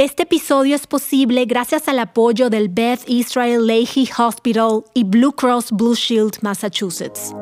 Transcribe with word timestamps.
Este 0.00 0.22
episodio 0.22 0.76
es 0.76 0.86
posible 0.86 1.44
gracias 1.44 1.88
al 1.88 1.98
apoyo 1.98 2.50
del 2.50 2.68
Beth 2.68 3.00
Israel 3.08 3.66
Lahey 3.66 4.08
Hospital 4.16 4.84
y 4.94 5.02
Blue 5.02 5.32
Cross 5.32 5.72
Blue 5.72 5.96
Shield 5.96 6.38
Massachusetts. 6.40 7.32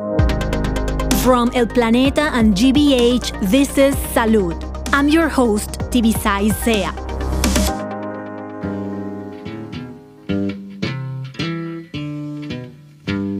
From 1.22 1.50
El 1.52 1.68
Planeta 1.68 2.30
and 2.32 2.54
GBH, 2.56 3.50
this 3.50 3.76
is 3.76 3.94
Salud. 4.14 4.56
I'm 4.94 5.06
your 5.06 5.28
host, 5.28 5.82
Tibisay 5.90 6.50
Sea. 6.64 6.94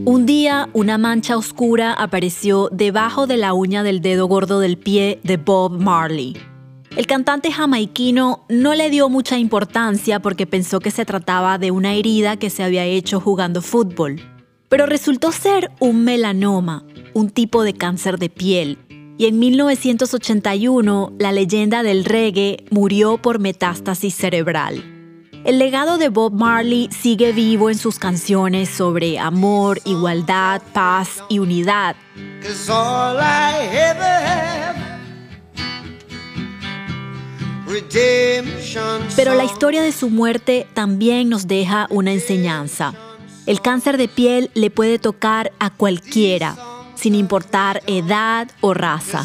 Un 0.04 0.26
día, 0.26 0.68
una 0.74 0.98
mancha 0.98 1.38
oscura 1.38 1.94
apareció 1.94 2.68
debajo 2.70 3.26
de 3.26 3.38
la 3.38 3.54
uña 3.54 3.82
del 3.82 4.02
dedo 4.02 4.26
gordo 4.26 4.60
del 4.60 4.76
pie 4.76 5.20
de 5.22 5.38
Bob 5.38 5.80
Marley. 5.80 6.36
El 6.96 7.06
cantante 7.06 7.52
jamaiquino 7.52 8.46
no 8.48 8.74
le 8.74 8.88
dio 8.88 9.10
mucha 9.10 9.36
importancia 9.36 10.18
porque 10.20 10.46
pensó 10.46 10.80
que 10.80 10.90
se 10.90 11.04
trataba 11.04 11.58
de 11.58 11.70
una 11.70 11.92
herida 11.92 12.38
que 12.38 12.48
se 12.48 12.62
había 12.62 12.86
hecho 12.86 13.20
jugando 13.20 13.60
fútbol. 13.60 14.18
Pero 14.70 14.86
resultó 14.86 15.30
ser 15.30 15.70
un 15.78 16.04
melanoma, 16.04 16.84
un 17.12 17.28
tipo 17.28 17.64
de 17.64 17.74
cáncer 17.74 18.18
de 18.18 18.30
piel. 18.30 18.78
Y 19.18 19.26
en 19.26 19.38
1981, 19.38 21.12
la 21.18 21.32
leyenda 21.32 21.82
del 21.82 22.06
reggae 22.06 22.64
murió 22.70 23.18
por 23.18 23.40
metástasis 23.40 24.14
cerebral. 24.14 24.82
El 25.44 25.58
legado 25.58 25.98
de 25.98 26.08
Bob 26.08 26.32
Marley 26.32 26.88
sigue 26.90 27.32
vivo 27.32 27.68
en 27.68 27.76
sus 27.76 27.98
canciones 27.98 28.70
sobre 28.70 29.18
amor, 29.18 29.80
igualdad, 29.84 30.62
paz 30.72 31.22
y 31.28 31.40
unidad. 31.40 31.94
Pero 39.16 39.34
la 39.34 39.44
historia 39.44 39.82
de 39.82 39.92
su 39.92 40.08
muerte 40.10 40.66
también 40.74 41.28
nos 41.28 41.46
deja 41.46 41.86
una 41.90 42.12
enseñanza. 42.12 42.94
El 43.46 43.60
cáncer 43.60 43.96
de 43.96 44.08
piel 44.08 44.50
le 44.54 44.70
puede 44.70 44.98
tocar 44.98 45.52
a 45.58 45.70
cualquiera, 45.70 46.56
sin 46.94 47.14
importar 47.14 47.82
edad 47.86 48.50
o 48.60 48.74
raza. 48.74 49.24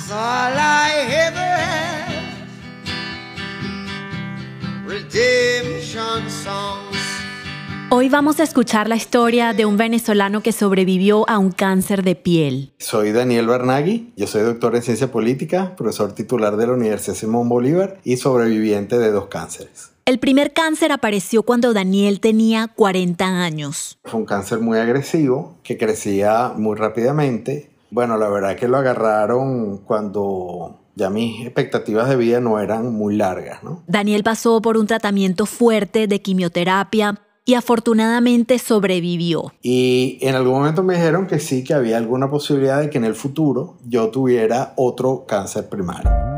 Hoy 7.93 8.07
vamos 8.07 8.39
a 8.39 8.43
escuchar 8.43 8.87
la 8.87 8.95
historia 8.95 9.51
de 9.51 9.65
un 9.65 9.75
venezolano 9.75 10.41
que 10.41 10.53
sobrevivió 10.53 11.29
a 11.29 11.37
un 11.37 11.51
cáncer 11.51 12.03
de 12.03 12.15
piel. 12.15 12.71
Soy 12.77 13.11
Daniel 13.11 13.47
Bernagui, 13.47 14.13
yo 14.15 14.27
soy 14.27 14.43
doctor 14.43 14.77
en 14.77 14.81
ciencia 14.81 15.11
política, 15.11 15.75
profesor 15.75 16.13
titular 16.13 16.55
de 16.55 16.67
la 16.67 16.73
Universidad 16.73 17.17
Simón 17.17 17.49
Bolívar 17.49 17.99
y 18.05 18.15
sobreviviente 18.15 18.97
de 18.97 19.11
dos 19.11 19.25
cánceres. 19.25 19.91
El 20.05 20.19
primer 20.19 20.53
cáncer 20.53 20.93
apareció 20.93 21.43
cuando 21.43 21.73
Daniel 21.73 22.21
tenía 22.21 22.69
40 22.69 23.25
años. 23.25 23.99
Fue 24.05 24.21
un 24.21 24.25
cáncer 24.25 24.59
muy 24.59 24.77
agresivo 24.77 25.57
que 25.61 25.77
crecía 25.77 26.53
muy 26.55 26.77
rápidamente. 26.77 27.71
Bueno, 27.89 28.15
la 28.15 28.29
verdad 28.29 28.55
que 28.55 28.69
lo 28.69 28.77
agarraron 28.77 29.79
cuando 29.79 30.79
ya 30.95 31.09
mis 31.09 31.45
expectativas 31.45 32.07
de 32.07 32.15
vida 32.15 32.39
no 32.39 32.57
eran 32.57 32.93
muy 32.93 33.17
largas, 33.17 33.61
¿no? 33.63 33.83
Daniel 33.85 34.23
pasó 34.23 34.61
por 34.61 34.77
un 34.77 34.87
tratamiento 34.87 35.45
fuerte 35.45 36.07
de 36.07 36.21
quimioterapia 36.21 37.19
y 37.51 37.53
afortunadamente 37.53 38.59
sobrevivió. 38.59 39.51
Y 39.61 40.19
en 40.21 40.35
algún 40.35 40.53
momento 40.53 40.83
me 40.83 40.93
dijeron 40.93 41.27
que 41.27 41.37
sí, 41.41 41.65
que 41.65 41.73
había 41.73 41.97
alguna 41.97 42.29
posibilidad 42.29 42.79
de 42.79 42.89
que 42.89 42.97
en 42.97 43.03
el 43.03 43.13
futuro 43.13 43.75
yo 43.85 44.09
tuviera 44.09 44.71
otro 44.77 45.25
cáncer 45.27 45.67
primario. 45.67 46.30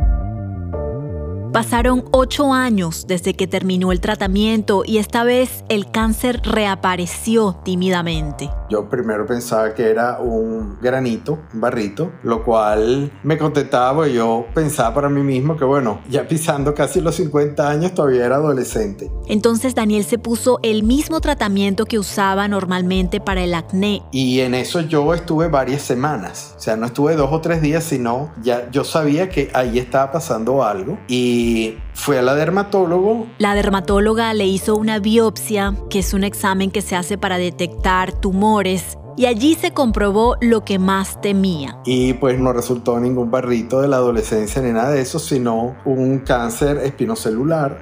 Pasaron 1.53 2.05
ocho 2.09 2.51
años 2.51 3.05
desde 3.07 3.35
que 3.35 3.45
terminó 3.45 3.91
el 3.91 3.99
tratamiento 3.99 4.81
y 4.83 4.97
esta 4.97 5.23
vez 5.23 5.63
el 5.69 5.91
cáncer 5.91 6.41
reapareció 6.43 7.57
tímidamente. 7.63 8.49
Yo 8.71 8.89
primero 8.89 9.27
pensaba 9.27 9.75
que 9.75 9.87
era 9.87 10.17
un 10.17 10.79
granito, 10.81 11.37
un 11.53 11.61
barrito, 11.61 12.11
lo 12.23 12.43
cual 12.43 13.11
me 13.21 13.37
contentaba 13.37 14.09
y 14.09 14.13
yo 14.13 14.47
pensaba 14.55 14.95
para 14.95 15.09
mí 15.09 15.21
mismo 15.21 15.55
que 15.55 15.63
bueno, 15.63 16.01
ya 16.09 16.27
pisando 16.27 16.73
casi 16.73 17.01
los 17.01 17.13
50 17.17 17.69
años 17.69 17.93
todavía 17.93 18.25
era 18.25 18.37
adolescente. 18.37 19.11
Entonces 19.27 19.75
Daniel 19.75 20.05
se 20.05 20.17
puso 20.17 20.59
el 20.63 20.81
mismo 20.81 21.21
tratamiento 21.21 21.85
que 21.85 21.99
usaba 21.99 22.47
normalmente 22.47 23.21
para 23.21 23.43
el 23.43 23.53
acné. 23.53 24.01
Y 24.11 24.39
en 24.39 24.55
eso 24.55 24.81
yo 24.81 25.13
estuve 25.13 25.49
varias 25.49 25.83
semanas, 25.83 26.55
o 26.57 26.59
sea, 26.59 26.75
no 26.77 26.87
estuve 26.87 27.15
dos 27.15 27.29
o 27.31 27.41
tres 27.41 27.61
días, 27.61 27.83
sino 27.83 28.31
ya 28.41 28.71
yo 28.71 28.83
sabía 28.83 29.29
que 29.29 29.51
ahí 29.53 29.77
estaba 29.77 30.11
pasando 30.11 30.63
algo 30.63 30.97
y 31.07 31.42
y 31.43 31.77
fue 31.93 32.19
a 32.19 32.21
la 32.21 32.35
dermatólogo. 32.35 33.27
La 33.37 33.53
dermatóloga 33.53 34.33
le 34.33 34.45
hizo 34.45 34.75
una 34.75 34.99
biopsia, 34.99 35.75
que 35.89 35.99
es 35.99 36.13
un 36.13 36.23
examen 36.23 36.71
que 36.71 36.81
se 36.81 36.95
hace 36.95 37.17
para 37.17 37.37
detectar 37.37 38.13
tumores, 38.13 38.97
y 39.15 39.25
allí 39.25 39.55
se 39.55 39.71
comprobó 39.71 40.37
lo 40.41 40.65
que 40.65 40.79
más 40.79 41.21
temía. 41.21 41.77
Y 41.85 42.13
pues 42.13 42.39
no 42.39 42.53
resultó 42.53 42.99
ningún 42.99 43.29
barrito 43.29 43.81
de 43.81 43.87
la 43.87 43.97
adolescencia 43.97 44.61
ni 44.61 44.71
nada 44.71 44.91
de 44.91 45.01
eso, 45.01 45.19
sino 45.19 45.75
un 45.85 46.19
cáncer 46.19 46.77
espinocelular. 46.77 47.77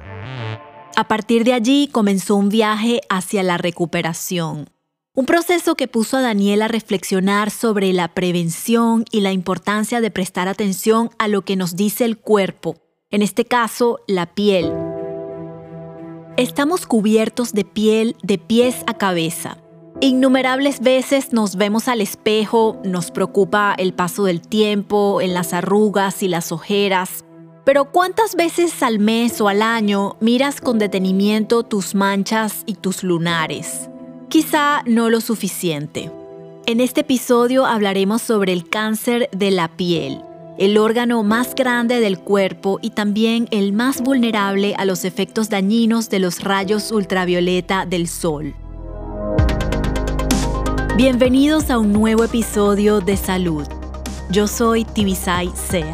A 0.94 1.08
partir 1.08 1.44
de 1.44 1.54
allí 1.54 1.88
comenzó 1.90 2.36
un 2.36 2.50
viaje 2.50 3.00
hacia 3.08 3.42
la 3.42 3.56
recuperación. 3.56 4.68
Un 5.14 5.26
proceso 5.26 5.74
que 5.74 5.88
puso 5.88 6.16
a 6.16 6.22
Daniel 6.22 6.62
a 6.62 6.68
reflexionar 6.68 7.50
sobre 7.50 7.92
la 7.92 8.08
prevención 8.08 9.04
y 9.10 9.20
la 9.20 9.32
importancia 9.32 10.00
de 10.00 10.10
prestar 10.10 10.48
atención 10.48 11.10
a 11.18 11.28
lo 11.28 11.42
que 11.42 11.56
nos 11.56 11.76
dice 11.76 12.04
el 12.04 12.18
cuerpo 12.18 12.76
en 13.12 13.22
este 13.22 13.44
caso 13.44 14.00
la 14.08 14.26
piel. 14.26 14.72
Estamos 16.38 16.86
cubiertos 16.86 17.52
de 17.52 17.64
piel 17.64 18.16
de 18.22 18.38
pies 18.38 18.82
a 18.86 18.94
cabeza. 18.94 19.58
Innumerables 20.00 20.80
veces 20.80 21.32
nos 21.32 21.56
vemos 21.56 21.86
al 21.88 22.00
espejo, 22.00 22.80
nos 22.84 23.10
preocupa 23.10 23.74
el 23.76 23.92
paso 23.92 24.24
del 24.24 24.40
tiempo, 24.40 25.20
en 25.20 25.34
las 25.34 25.52
arrugas 25.52 26.22
y 26.22 26.28
las 26.28 26.50
ojeras. 26.50 27.24
Pero 27.64 27.92
¿cuántas 27.92 28.34
veces 28.34 28.82
al 28.82 28.98
mes 28.98 29.40
o 29.40 29.48
al 29.48 29.62
año 29.62 30.16
miras 30.20 30.60
con 30.60 30.78
detenimiento 30.78 31.62
tus 31.62 31.94
manchas 31.94 32.62
y 32.66 32.74
tus 32.74 33.04
lunares? 33.04 33.90
Quizá 34.28 34.82
no 34.86 35.10
lo 35.10 35.20
suficiente. 35.20 36.10
En 36.64 36.80
este 36.80 37.02
episodio 37.02 37.66
hablaremos 37.66 38.22
sobre 38.22 38.54
el 38.54 38.68
cáncer 38.68 39.28
de 39.32 39.50
la 39.50 39.68
piel 39.68 40.22
el 40.58 40.76
órgano 40.78 41.22
más 41.22 41.54
grande 41.54 42.00
del 42.00 42.18
cuerpo 42.18 42.78
y 42.82 42.90
también 42.90 43.48
el 43.50 43.72
más 43.72 44.02
vulnerable 44.02 44.74
a 44.76 44.84
los 44.84 45.04
efectos 45.04 45.48
dañinos 45.48 46.10
de 46.10 46.18
los 46.18 46.40
rayos 46.42 46.92
ultravioleta 46.92 47.86
del 47.86 48.06
sol. 48.08 48.54
Bienvenidos 50.96 51.70
a 51.70 51.78
un 51.78 51.92
nuevo 51.92 52.24
episodio 52.24 53.00
de 53.00 53.16
Salud. 53.16 53.66
Yo 54.30 54.46
soy 54.46 54.84
Tibisay 54.84 55.50
Sea. 55.54 55.90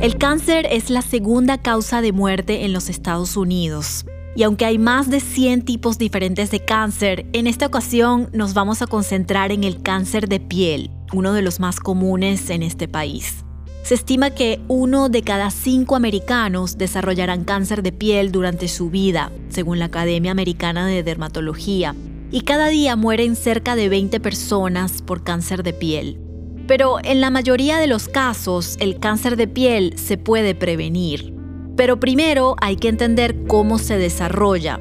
El 0.00 0.18
cáncer 0.18 0.66
es 0.68 0.90
la 0.90 1.02
segunda 1.02 1.58
causa 1.58 2.00
de 2.00 2.10
muerte 2.10 2.64
en 2.64 2.72
los 2.72 2.88
Estados 2.88 3.36
Unidos. 3.36 4.04
Y 4.34 4.44
aunque 4.44 4.64
hay 4.64 4.78
más 4.78 5.10
de 5.10 5.20
100 5.20 5.62
tipos 5.62 5.98
diferentes 5.98 6.50
de 6.50 6.60
cáncer, 6.60 7.26
en 7.32 7.46
esta 7.46 7.66
ocasión 7.66 8.30
nos 8.32 8.54
vamos 8.54 8.80
a 8.80 8.86
concentrar 8.86 9.52
en 9.52 9.62
el 9.62 9.82
cáncer 9.82 10.28
de 10.28 10.40
piel, 10.40 10.90
uno 11.12 11.34
de 11.34 11.42
los 11.42 11.60
más 11.60 11.80
comunes 11.80 12.48
en 12.48 12.62
este 12.62 12.88
país. 12.88 13.44
Se 13.82 13.94
estima 13.94 14.30
que 14.30 14.60
uno 14.68 15.08
de 15.08 15.22
cada 15.22 15.50
cinco 15.50 15.96
americanos 15.96 16.78
desarrollarán 16.78 17.44
cáncer 17.44 17.82
de 17.82 17.92
piel 17.92 18.32
durante 18.32 18.68
su 18.68 18.90
vida, 18.90 19.32
según 19.48 19.80
la 19.80 19.86
Academia 19.86 20.30
Americana 20.30 20.86
de 20.86 21.02
Dermatología, 21.02 21.94
y 22.30 22.42
cada 22.42 22.68
día 22.68 22.96
mueren 22.96 23.36
cerca 23.36 23.76
de 23.76 23.90
20 23.90 24.18
personas 24.20 25.02
por 25.02 25.24
cáncer 25.24 25.62
de 25.62 25.74
piel. 25.74 26.18
Pero 26.66 26.98
en 27.04 27.20
la 27.20 27.30
mayoría 27.30 27.78
de 27.78 27.88
los 27.88 28.08
casos, 28.08 28.76
el 28.80 28.98
cáncer 28.98 29.36
de 29.36 29.48
piel 29.48 29.94
se 29.98 30.16
puede 30.16 30.54
prevenir. 30.54 31.34
Pero 31.76 31.98
primero 31.98 32.54
hay 32.60 32.76
que 32.76 32.88
entender 32.88 33.46
cómo 33.46 33.78
se 33.78 33.98
desarrolla. 33.98 34.80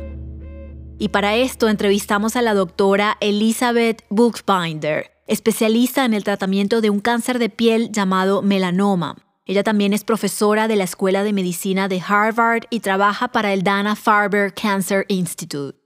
Y 1.00 1.10
para 1.10 1.36
esto 1.36 1.68
entrevistamos 1.68 2.36
a 2.36 2.42
la 2.42 2.54
doctora 2.54 3.18
Elizabeth 3.22 4.04
Buchbinder, 4.10 5.12
especialista 5.26 6.06
en 6.06 6.14
el 6.14 6.24
tratamiento 6.24 6.82
de 6.82 6.90
un 6.90 7.00
cáncer 7.00 7.40
de 7.40 7.50
piel 7.50 7.92
llamado 7.92 8.42
melanoma. 8.42 9.16
Ella 9.46 9.64
también 9.64 9.94
es 9.94 10.04
profesora 10.04 10.68
de 10.68 10.76
la 10.76 10.84
Escuela 10.84 11.24
de 11.24 11.34
Medicina 11.34 11.88
de 11.88 12.02
Harvard 12.08 12.66
y 12.70 12.82
trabaja 12.82 13.30
para 13.30 13.52
el 13.52 13.64
Dana-Farber 13.64 14.54
Cancer 14.54 15.06
Institute. 15.08 15.81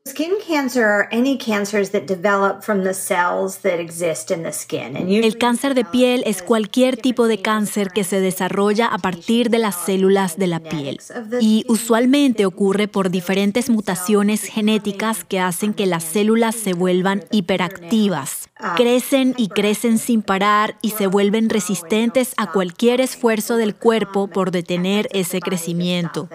El 5.08 5.38
cáncer 5.40 5.74
de 5.74 5.84
piel 5.84 6.22
es 6.28 6.44
cualquier 6.44 6.96
tipo 6.96 7.28
de 7.28 7.42
cáncer 7.42 7.90
que 7.90 8.04
se 8.04 8.20
desarrolla 8.20 8.86
a 8.86 9.00
partir 9.00 9.50
de 9.50 9.58
las 9.58 9.76
células 9.76 10.38
de 10.38 10.46
la 10.46 10.60
piel 10.60 11.02
y 11.42 11.66
usualmente 11.68 12.46
ocurre 12.46 12.88
por 12.88 13.10
diferentes 13.10 13.72
mutaciones 13.72 14.44
genéticas 14.44 15.24
que 15.24 15.40
hacen 15.40 15.74
que 15.74 15.88
las 15.88 16.04
células 16.04 16.54
se 16.54 16.74
vuelvan 16.74 17.24
hiperactivas. 17.32 18.50
Crecen 18.78 19.34
y 19.38 19.48
crecen 19.48 19.98
sin 19.98 20.22
parar 20.22 20.78
y 20.84 20.92
se 20.92 21.08
vuelven 21.08 21.50
resistentes 21.50 22.36
a 22.38 22.52
cualquier 22.52 23.02
esfuerzo 23.02 23.58
del 23.58 23.76
cuerpo 23.76 24.28
por 24.28 24.52
detener 24.52 25.10
ese 25.12 25.40
crecimiento. 25.40 26.30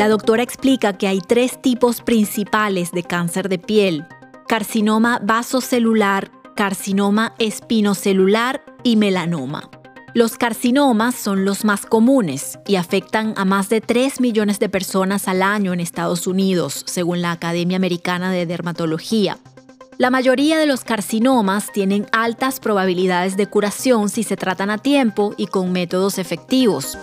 La 0.00 0.08
doctora 0.08 0.42
explica 0.42 0.94
que 0.94 1.06
hay 1.06 1.20
tres 1.20 1.60
tipos 1.60 2.00
principales 2.00 2.90
de 2.90 3.02
cáncer 3.02 3.50
de 3.50 3.58
piel. 3.58 4.06
Carcinoma 4.48 5.20
vasocelular, 5.22 6.32
carcinoma 6.56 7.34
espinocelular 7.38 8.64
y 8.82 8.96
melanoma. 8.96 9.68
Los 10.14 10.38
carcinomas 10.38 11.16
son 11.16 11.44
los 11.44 11.66
más 11.66 11.84
comunes 11.84 12.58
y 12.66 12.76
afectan 12.76 13.34
a 13.36 13.44
más 13.44 13.68
de 13.68 13.82
3 13.82 14.22
millones 14.22 14.58
de 14.58 14.70
personas 14.70 15.28
al 15.28 15.42
año 15.42 15.74
en 15.74 15.80
Estados 15.80 16.26
Unidos, 16.26 16.82
según 16.86 17.20
la 17.20 17.32
Academia 17.32 17.76
Americana 17.76 18.32
de 18.32 18.46
Dermatología. 18.46 19.36
La 19.98 20.08
mayoría 20.08 20.58
de 20.58 20.64
los 20.64 20.82
carcinomas 20.82 21.70
tienen 21.72 22.06
altas 22.12 22.58
probabilidades 22.58 23.36
de 23.36 23.48
curación 23.48 24.08
si 24.08 24.22
se 24.22 24.38
tratan 24.38 24.70
a 24.70 24.78
tiempo 24.78 25.34
y 25.36 25.46
con 25.46 25.72
métodos 25.72 26.16
efectivos. 26.16 26.96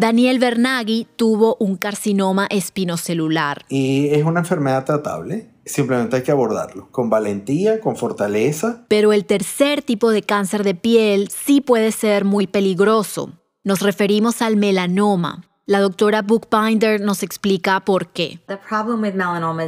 Daniel 0.00 0.38
Bernaghi 0.38 1.06
tuvo 1.16 1.58
un 1.60 1.76
carcinoma 1.76 2.46
espinocelular. 2.48 3.66
Y 3.68 4.08
es 4.08 4.24
una 4.24 4.40
enfermedad 4.40 4.86
tratable. 4.86 5.50
Simplemente 5.66 6.16
hay 6.16 6.22
que 6.22 6.32
abordarlo 6.32 6.88
con 6.90 7.10
valentía, 7.10 7.82
con 7.82 7.96
fortaleza. 7.96 8.86
Pero 8.88 9.12
el 9.12 9.26
tercer 9.26 9.82
tipo 9.82 10.10
de 10.10 10.22
cáncer 10.22 10.64
de 10.64 10.74
piel 10.74 11.28
sí 11.28 11.60
puede 11.60 11.92
ser 11.92 12.24
muy 12.24 12.46
peligroso. 12.46 13.42
Nos 13.62 13.82
referimos 13.82 14.40
al 14.40 14.56
melanoma. 14.56 15.49
La 15.70 15.78
doctora 15.78 16.22
Bookbinder 16.22 17.00
nos 17.00 17.22
explica 17.22 17.78
por 17.78 18.08
qué. 18.08 18.40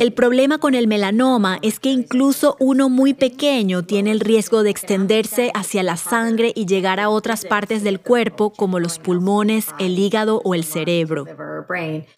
El 0.01 0.13
problema 0.13 0.59
con 0.59 0.75
el 0.75 0.89
melanoma 0.89 1.61
es 1.63 1.79
que 1.79 1.91
incluso 1.91 2.57
uno 2.59 2.89
muy 2.89 3.15
pequeño 3.15 3.85
tiene 3.85 4.11
el 4.11 4.19
riesgo 4.19 4.65
de 4.65 4.71
extenderse 4.71 5.53
hacia 5.55 5.85
la 5.85 5.97
sangre 5.97 6.51
y 6.57 6.67
llegar 6.67 6.99
a 6.99 7.09
otras 7.09 7.45
partes 7.45 7.85
del 7.85 8.01
cuerpo 8.01 8.53
como 8.53 8.81
los 8.81 8.99
pulmones, 8.99 9.69
el 9.79 9.97
hígado 9.97 10.43
o 10.45 10.57
el 10.57 10.65
cerebro. 10.65 11.25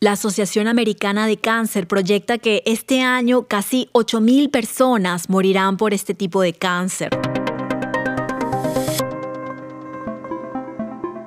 La 0.00 0.12
Asociación 0.12 0.66
Americana 0.66 1.26
de 1.26 1.36
Cáncer 1.36 1.86
proyecta 1.86 2.38
que 2.38 2.62
este 2.64 3.02
año 3.02 3.42
casi 3.42 3.90
8.000 3.92 4.50
personas 4.50 5.28
morirán 5.28 5.76
por 5.76 5.92
este 5.92 6.14
tipo 6.14 6.40
de 6.40 6.54
cáncer. 6.54 7.10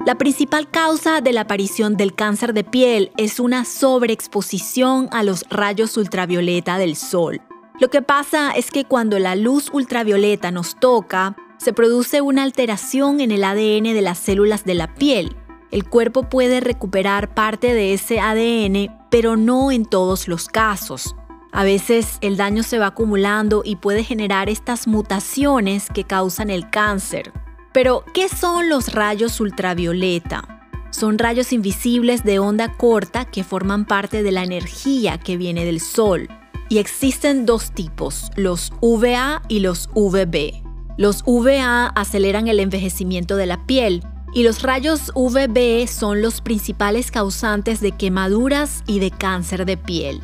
La 0.07 0.15
principal 0.15 0.71
causa 0.71 1.19
de 1.19 1.33
la 1.33 1.41
aparición 1.41 1.97
del 1.97 2.15
cáncer 2.15 2.53
de 2.53 2.63
piel 2.63 3.11
es 3.17 3.41
una 3.41 3.65
sobreexposición 3.65 5.09
a 5.11 5.21
los 5.21 5.43
rayos 5.49 5.97
ultravioleta 5.97 6.77
del 6.77 6.95
sol. 6.95 7.41
Lo 7.81 7.89
que 7.89 8.01
pasa 8.01 8.51
es 8.51 8.71
que 8.71 8.85
cuando 8.85 9.19
la 9.19 9.35
luz 9.35 9.69
ultravioleta 9.69 10.49
nos 10.49 10.79
toca, 10.79 11.35
se 11.57 11.73
produce 11.73 12.21
una 12.21 12.43
alteración 12.43 13.19
en 13.19 13.31
el 13.31 13.43
ADN 13.43 13.93
de 13.93 14.01
las 14.01 14.17
células 14.17 14.63
de 14.63 14.75
la 14.75 14.93
piel. 14.93 15.35
El 15.71 15.83
cuerpo 15.83 16.23
puede 16.23 16.61
recuperar 16.61 17.33
parte 17.33 17.73
de 17.73 17.93
ese 17.93 18.21
ADN, 18.21 18.97
pero 19.11 19.35
no 19.35 19.73
en 19.73 19.83
todos 19.83 20.29
los 20.29 20.47
casos. 20.47 21.17
A 21.51 21.65
veces 21.65 22.17
el 22.21 22.37
daño 22.37 22.63
se 22.63 22.79
va 22.79 22.87
acumulando 22.87 23.61
y 23.65 23.75
puede 23.75 24.05
generar 24.05 24.47
estas 24.47 24.87
mutaciones 24.87 25.89
que 25.93 26.05
causan 26.05 26.49
el 26.49 26.69
cáncer. 26.69 27.33
Pero, 27.77 28.03
¿qué 28.11 28.27
son 28.27 28.69
los 28.69 28.91
rayos 28.91 29.39
ultravioleta? 29.39 30.63
Son 30.89 31.19
rayos 31.19 31.53
invisibles 31.53 32.23
de 32.23 32.39
onda 32.39 32.75
corta 32.75 33.25
que 33.25 33.43
forman 33.43 33.85
parte 33.85 34.23
de 34.23 34.31
la 34.31 34.41
energía 34.41 35.19
que 35.19 35.37
viene 35.37 35.63
del 35.63 35.79
Sol. 35.79 36.27
Y 36.69 36.79
existen 36.79 37.45
dos 37.45 37.69
tipos, 37.69 38.31
los 38.35 38.73
UVA 38.81 39.43
y 39.47 39.59
los 39.59 39.91
UVB. 39.93 40.63
Los 40.97 41.21
UVA 41.27 41.89
aceleran 41.89 42.47
el 42.47 42.61
envejecimiento 42.61 43.35
de 43.35 43.45
la 43.45 43.67
piel 43.67 44.03
y 44.33 44.41
los 44.41 44.63
rayos 44.63 45.11
UVB 45.13 45.87
son 45.87 46.23
los 46.23 46.41
principales 46.41 47.11
causantes 47.11 47.79
de 47.79 47.91
quemaduras 47.91 48.83
y 48.87 48.97
de 48.97 49.11
cáncer 49.11 49.67
de 49.67 49.77
piel. 49.77 50.23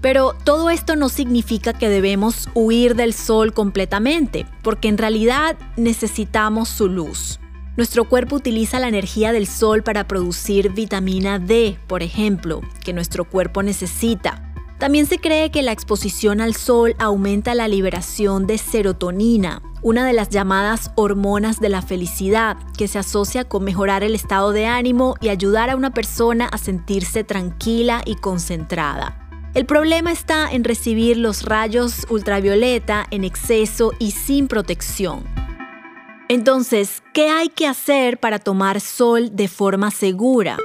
Pero 0.00 0.34
todo 0.44 0.70
esto 0.70 0.96
no 0.96 1.08
significa 1.08 1.72
que 1.72 1.88
debemos 1.88 2.48
huir 2.54 2.94
del 2.94 3.12
sol 3.12 3.52
completamente, 3.52 4.46
porque 4.62 4.88
en 4.88 4.98
realidad 4.98 5.56
necesitamos 5.76 6.68
su 6.68 6.88
luz. 6.88 7.40
Nuestro 7.76 8.08
cuerpo 8.08 8.36
utiliza 8.36 8.80
la 8.80 8.88
energía 8.88 9.32
del 9.32 9.46
sol 9.46 9.82
para 9.82 10.08
producir 10.08 10.72
vitamina 10.72 11.38
D, 11.38 11.78
por 11.86 12.02
ejemplo, 12.02 12.62
que 12.82 12.94
nuestro 12.94 13.24
cuerpo 13.24 13.62
necesita. 13.62 14.42
También 14.78 15.06
se 15.06 15.18
cree 15.18 15.50
que 15.50 15.62
la 15.62 15.72
exposición 15.72 16.40
al 16.40 16.54
sol 16.54 16.94
aumenta 16.98 17.54
la 17.54 17.68
liberación 17.68 18.46
de 18.46 18.58
serotonina, 18.58 19.62
una 19.82 20.06
de 20.06 20.12
las 20.12 20.28
llamadas 20.30 20.90
hormonas 20.96 21.60
de 21.60 21.68
la 21.68 21.82
felicidad, 21.82 22.56
que 22.76 22.88
se 22.88 22.98
asocia 22.98 23.44
con 23.44 23.64
mejorar 23.64 24.02
el 24.02 24.14
estado 24.14 24.52
de 24.52 24.66
ánimo 24.66 25.14
y 25.20 25.28
ayudar 25.28 25.70
a 25.70 25.76
una 25.76 25.92
persona 25.92 26.46
a 26.46 26.58
sentirse 26.58 27.24
tranquila 27.24 28.02
y 28.04 28.16
concentrada. 28.16 29.25
El 29.56 29.64
problema 29.64 30.12
está 30.12 30.52
en 30.52 30.64
recibir 30.64 31.16
los 31.16 31.42
rayos 31.42 32.04
ultravioleta 32.10 33.06
en 33.10 33.24
exceso 33.24 33.94
y 33.98 34.10
sin 34.10 34.48
protección. 34.48 35.24
Entonces, 36.28 37.02
¿qué 37.14 37.30
hay 37.30 37.48
que 37.48 37.66
hacer 37.66 38.20
para 38.20 38.38
tomar 38.38 38.82
sol 38.82 39.34
de 39.34 39.48
forma 39.48 39.90
segura? 39.90 40.58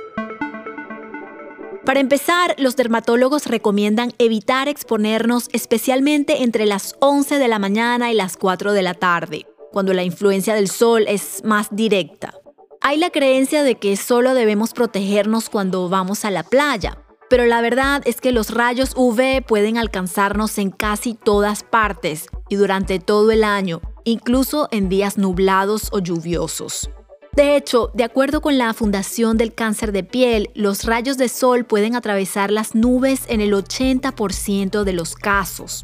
Para 1.86 2.02
empezar, 2.02 2.54
los 2.58 2.76
dermatólogos 2.76 3.46
recomiendan 3.46 4.12
evitar 4.18 4.68
exponernos 4.68 5.48
especialmente 5.54 6.44
entre 6.44 6.66
las 6.66 6.98
11 7.00 7.40
de 7.40 7.48
la 7.48 7.60
mañana 7.60 8.12
y 8.12 8.14
las 8.14 8.36
4 8.36 8.74
de 8.74 8.82
la 8.82 8.94
tarde, 8.94 9.46
cuando 9.72 9.94
la 9.94 10.04
influencia 10.04 10.54
del 10.54 10.68
sol 10.68 11.06
es 11.08 11.46
más 11.46 11.70
directa. 11.72 12.34
Hay 12.82 12.98
la 12.98 13.10
creencia 13.10 13.64
de 13.64 13.76
que 13.76 13.96
solo 13.96 14.34
debemos 14.34 14.74
protegernos 14.74 15.50
cuando 15.50 15.88
vamos 15.88 16.26
a 16.26 16.32
la 16.32 16.44
playa, 16.44 16.98
pero 17.32 17.46
la 17.46 17.62
verdad 17.62 18.02
es 18.04 18.20
que 18.20 18.34
los 18.34 18.50
rayos 18.50 18.92
UV 18.94 19.42
pueden 19.42 19.78
alcanzarnos 19.78 20.58
en 20.58 20.70
casi 20.70 21.14
todas 21.14 21.64
partes 21.64 22.28
y 22.50 22.58
durante 22.58 23.00
todo 23.00 23.32
el 23.32 23.46
año, 23.46 23.80
incluso 24.04 24.68
en 24.72 24.90
días 24.90 25.18
nublados 25.18 25.88
o 25.94 26.00
lluviosos. 26.00 26.90
De 27.32 27.56
hecho, 27.56 27.90
de 27.94 28.04
acuerdo 28.04 28.42
con 28.42 28.58
la 28.58 28.74
Fundación 28.74 29.38
del 29.38 29.54
Cáncer 29.54 29.94
de 29.94 30.04
Piel, 30.04 30.50
los 30.56 30.84
rayos 30.84 31.18
de 31.18 31.30
sol 31.30 31.64
pueden 31.64 31.96
atravesar 31.96 32.52
las 32.52 32.76
nubes 32.76 33.22
en 33.30 33.40
el 33.40 33.54
80% 33.54 34.84
de 34.84 34.92
los 34.92 35.16
casos. 35.16 35.84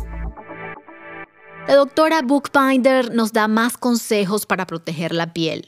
La 1.68 1.76
doctora 1.76 2.22
Bookbinder 2.22 3.14
nos 3.14 3.34
da 3.34 3.50
más 3.50 3.78
consejos 3.78 4.46
para 4.46 4.66
proteger 4.66 5.14
la 5.14 5.34
piel. 5.34 5.68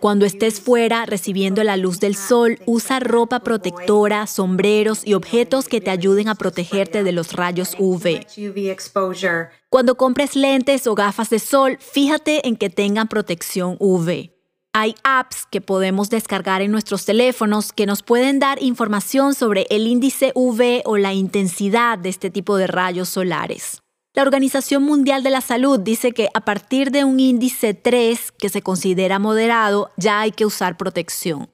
Cuando 0.00 0.26
estés 0.26 0.60
fuera 0.60 1.06
recibiendo 1.06 1.62
la 1.62 1.76
luz 1.76 2.00
del 2.00 2.16
sol, 2.16 2.58
usa 2.66 2.98
ropa 2.98 3.40
protectora, 3.40 4.26
sombreros 4.26 5.06
y 5.06 5.14
objetos 5.14 5.68
que 5.68 5.80
te 5.80 5.90
ayuden 5.90 6.28
a 6.28 6.34
protegerte 6.34 7.04
de 7.04 7.12
los 7.12 7.32
rayos 7.32 7.76
UV. 7.78 8.26
Cuando 9.68 9.94
compres 9.96 10.34
lentes 10.34 10.88
o 10.88 10.96
gafas 10.96 11.30
de 11.30 11.38
sol, 11.38 11.78
fíjate 11.78 12.48
en 12.48 12.56
que 12.56 12.70
tengan 12.70 13.06
protección 13.06 13.76
UV. 13.78 14.30
Hay 14.72 14.96
apps 15.04 15.46
que 15.48 15.60
podemos 15.60 16.10
descargar 16.10 16.60
en 16.60 16.72
nuestros 16.72 17.04
teléfonos 17.04 17.72
que 17.72 17.86
nos 17.86 18.02
pueden 18.02 18.40
dar 18.40 18.60
información 18.60 19.34
sobre 19.34 19.68
el 19.70 19.86
índice 19.86 20.32
UV 20.34 20.82
o 20.84 20.96
la 20.96 21.14
intensidad 21.14 21.96
de 21.96 22.08
este 22.08 22.30
tipo 22.30 22.56
de 22.56 22.66
rayos 22.66 23.08
solares. 23.08 23.83
La 24.14 24.22
Organización 24.22 24.84
Mundial 24.84 25.24
de 25.24 25.30
la 25.30 25.40
Salud 25.40 25.80
dice 25.80 26.12
que 26.12 26.28
a 26.34 26.40
partir 26.40 26.92
de 26.92 27.02
un 27.02 27.18
índice 27.18 27.74
3 27.74 28.30
que 28.38 28.48
se 28.48 28.62
considera 28.62 29.18
moderado, 29.18 29.90
ya 29.96 30.20
hay 30.20 30.30
que 30.30 30.46
usar 30.46 30.76
protección. 30.76 31.48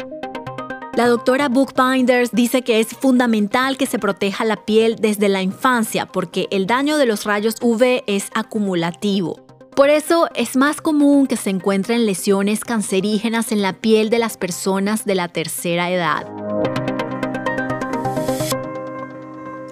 La 0.95 1.09
doctora 1.09 1.49
Bookbinders 1.49 2.33
dice 2.33 2.61
que 2.61 2.79
es 2.79 2.89
fundamental 2.89 3.79
que 3.79 3.87
se 3.87 3.99
proteja 3.99 4.45
la 4.45 4.67
piel 4.67 4.97
desde 4.97 5.31
la 5.31 5.41
infancia 5.41 6.05
porque 6.05 6.49
el 6.51 6.67
daño 6.67 6.99
de 6.99 7.07
los 7.07 7.25
rayos 7.25 7.55
UV 7.63 8.03
es 8.07 8.29
acumulativo. 8.35 9.41
Por 9.75 9.89
eso 9.89 10.29
es 10.35 10.55
más 10.55 10.83
común 10.83 11.27
que 11.27 11.39
se 11.39 11.49
encuentren 11.49 12.05
lesiones 12.05 12.63
cancerígenas 12.63 13.53
en 13.53 13.63
la 13.63 13.73
piel 13.73 14.11
de 14.11 14.19
las 14.19 14.37
personas 14.37 15.07
de 15.07 15.15
la 15.15 15.29
tercera 15.29 15.91
edad. 15.91 16.27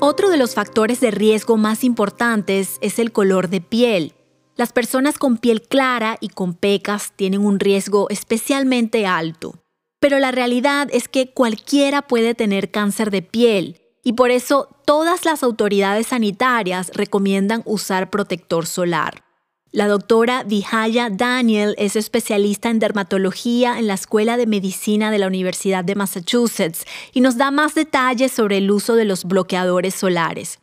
Otro 0.01 0.29
de 0.31 0.37
los 0.37 0.55
factores 0.55 1.01
de 1.01 1.11
riesgo 1.11 1.57
más 1.57 1.83
importantes 1.83 2.79
es 2.81 3.01
el 3.01 3.11
color 3.11 3.49
de 3.49 3.61
piel. 3.61 4.15
Las 4.55 4.73
personas 4.73 5.19
con 5.19 5.39
piel 5.39 5.63
clara 5.63 6.19
y 6.21 6.29
con 6.29 6.55
pecas 6.55 7.13
tienen 7.17 7.45
un 7.45 7.59
riesgo 7.59 8.09
especialmente 8.09 9.07
alto. 9.07 9.65
Pero 9.99 10.21
la 10.21 10.31
realidad 10.31 10.89
es 10.93 11.09
que 11.09 11.33
cualquiera 11.33 12.03
puede 12.03 12.37
tener 12.37 12.71
cáncer 12.71 13.11
de 13.11 13.23
piel 13.23 13.81
y 14.05 14.13
por 14.13 14.31
eso 14.31 14.69
todas 14.87 15.25
las 15.25 15.43
autoridades 15.43 16.07
sanitarias 16.07 16.93
recomiendan 16.95 17.63
usar 17.65 18.09
protector 18.09 18.67
solar. 18.67 19.25
La 19.71 19.87
doctora 19.87 20.45
Vijaya 20.45 21.11
Daniel 21.11 21.75
es 21.77 21.95
especialista 21.95 22.71
en 22.71 22.79
dermatología 22.79 23.79
en 23.79 23.87
la 23.87 23.95
Escuela 23.95 24.39
de 24.39 24.47
Medicina 24.47 25.11
de 25.11 25.19
la 25.19 25.27
Universidad 25.27 25.85
de 25.85 25.95
Massachusetts 25.95 26.87
y 27.13 27.21
nos 27.21 27.37
da 27.37 27.51
más 27.51 27.75
detalles 27.75 28.33
sobre 28.33 28.59
el 28.59 28.71
uso 28.71 28.95
de 28.95 29.05
los 29.05 29.25
bloqueadores 29.25 29.95
solares. 29.95 30.59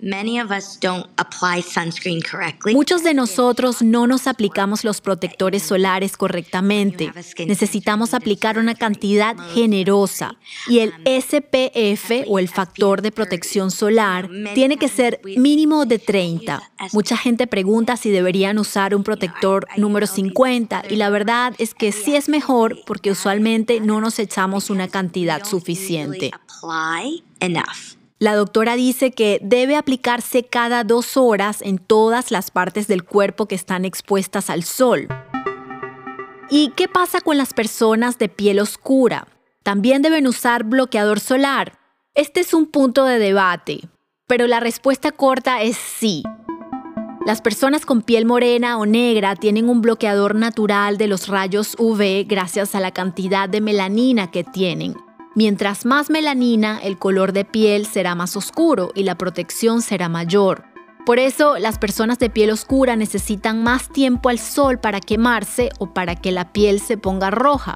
Muchos 2.73 3.03
de 3.03 3.13
nosotros 3.13 3.83
no 3.83 4.07
nos 4.07 4.25
aplicamos 4.25 4.83
los 4.83 5.01
protectores 5.01 5.61
solares 5.61 6.17
correctamente. 6.17 7.11
Necesitamos 7.45 8.15
aplicar 8.15 8.57
una 8.57 8.73
cantidad 8.73 9.37
generosa 9.53 10.35
y 10.67 10.79
el 10.79 10.93
SPF 11.05 12.27
o 12.27 12.39
el 12.39 12.49
factor 12.49 13.03
de 13.03 13.11
protección 13.11 13.69
solar 13.69 14.27
tiene 14.55 14.77
que 14.77 14.87
ser 14.87 15.21
mínimo 15.37 15.85
de 15.85 15.99
30. 15.99 16.71
Mucha 16.91 17.17
gente 17.17 17.45
pregunta 17.45 17.97
si 17.97 18.09
deberían 18.09 18.57
usar 18.57 18.94
un 18.95 19.03
protector 19.03 19.67
número 19.77 20.07
50 20.07 20.83
y 20.89 20.95
la 20.95 21.09
verdad 21.09 21.53
es 21.57 21.73
que 21.73 21.91
sí 21.91 22.15
es 22.15 22.29
mejor 22.29 22.79
porque 22.85 23.11
usualmente 23.11 23.79
no 23.79 24.01
nos 24.01 24.19
echamos 24.19 24.69
una 24.69 24.87
cantidad 24.87 25.43
suficiente. 25.43 26.31
La 28.17 28.35
doctora 28.35 28.75
dice 28.75 29.11
que 29.11 29.39
debe 29.43 29.75
aplicarse 29.75 30.43
cada 30.43 30.83
dos 30.83 31.17
horas 31.17 31.61
en 31.61 31.77
todas 31.77 32.31
las 32.31 32.49
partes 32.49 32.87
del 32.87 33.03
cuerpo 33.03 33.45
que 33.45 33.55
están 33.55 33.83
expuestas 33.83 34.49
al 34.49 34.63
sol. 34.63 35.07
¿Y 36.49 36.69
qué 36.75 36.87
pasa 36.87 37.21
con 37.21 37.37
las 37.37 37.53
personas 37.53 38.17
de 38.17 38.29
piel 38.29 38.59
oscura? 38.59 39.27
¿También 39.63 40.01
deben 40.01 40.27
usar 40.27 40.63
bloqueador 40.63 41.19
solar? 41.19 41.77
Este 42.13 42.39
es 42.39 42.53
un 42.53 42.67
punto 42.67 43.03
de 43.03 43.19
debate, 43.19 43.81
pero 44.27 44.47
la 44.47 44.59
respuesta 44.59 45.11
corta 45.11 45.61
es 45.61 45.75
sí. 45.75 46.23
Las 47.25 47.41
personas 47.41 47.87
con 47.87 48.03
piel 48.03 48.23
morena 48.23 48.77
o 48.77 48.85
negra 48.85 49.35
tienen 49.35 49.67
un 49.67 49.81
bloqueador 49.81 50.35
natural 50.35 50.99
de 50.99 51.07
los 51.07 51.27
rayos 51.27 51.75
UV 51.79 52.27
gracias 52.27 52.75
a 52.75 52.79
la 52.79 52.91
cantidad 52.91 53.49
de 53.49 53.61
melanina 53.61 54.29
que 54.29 54.43
tienen. 54.43 54.95
Mientras 55.33 55.85
más 55.85 56.11
melanina, 56.11 56.79
el 56.83 56.99
color 56.99 57.33
de 57.33 57.43
piel 57.43 57.87
será 57.87 58.13
más 58.13 58.37
oscuro 58.37 58.91
y 58.93 59.01
la 59.01 59.17
protección 59.17 59.81
será 59.81 60.07
mayor. 60.07 60.65
Por 61.03 61.17
eso, 61.17 61.57
las 61.57 61.79
personas 61.79 62.19
de 62.19 62.29
piel 62.29 62.51
oscura 62.51 62.95
necesitan 62.95 63.63
más 63.63 63.89
tiempo 63.89 64.29
al 64.29 64.37
sol 64.37 64.77
para 64.77 65.01
quemarse 65.01 65.71
o 65.79 65.95
para 65.95 66.15
que 66.15 66.31
la 66.31 66.53
piel 66.53 66.79
se 66.79 66.95
ponga 66.95 67.31
roja. 67.31 67.75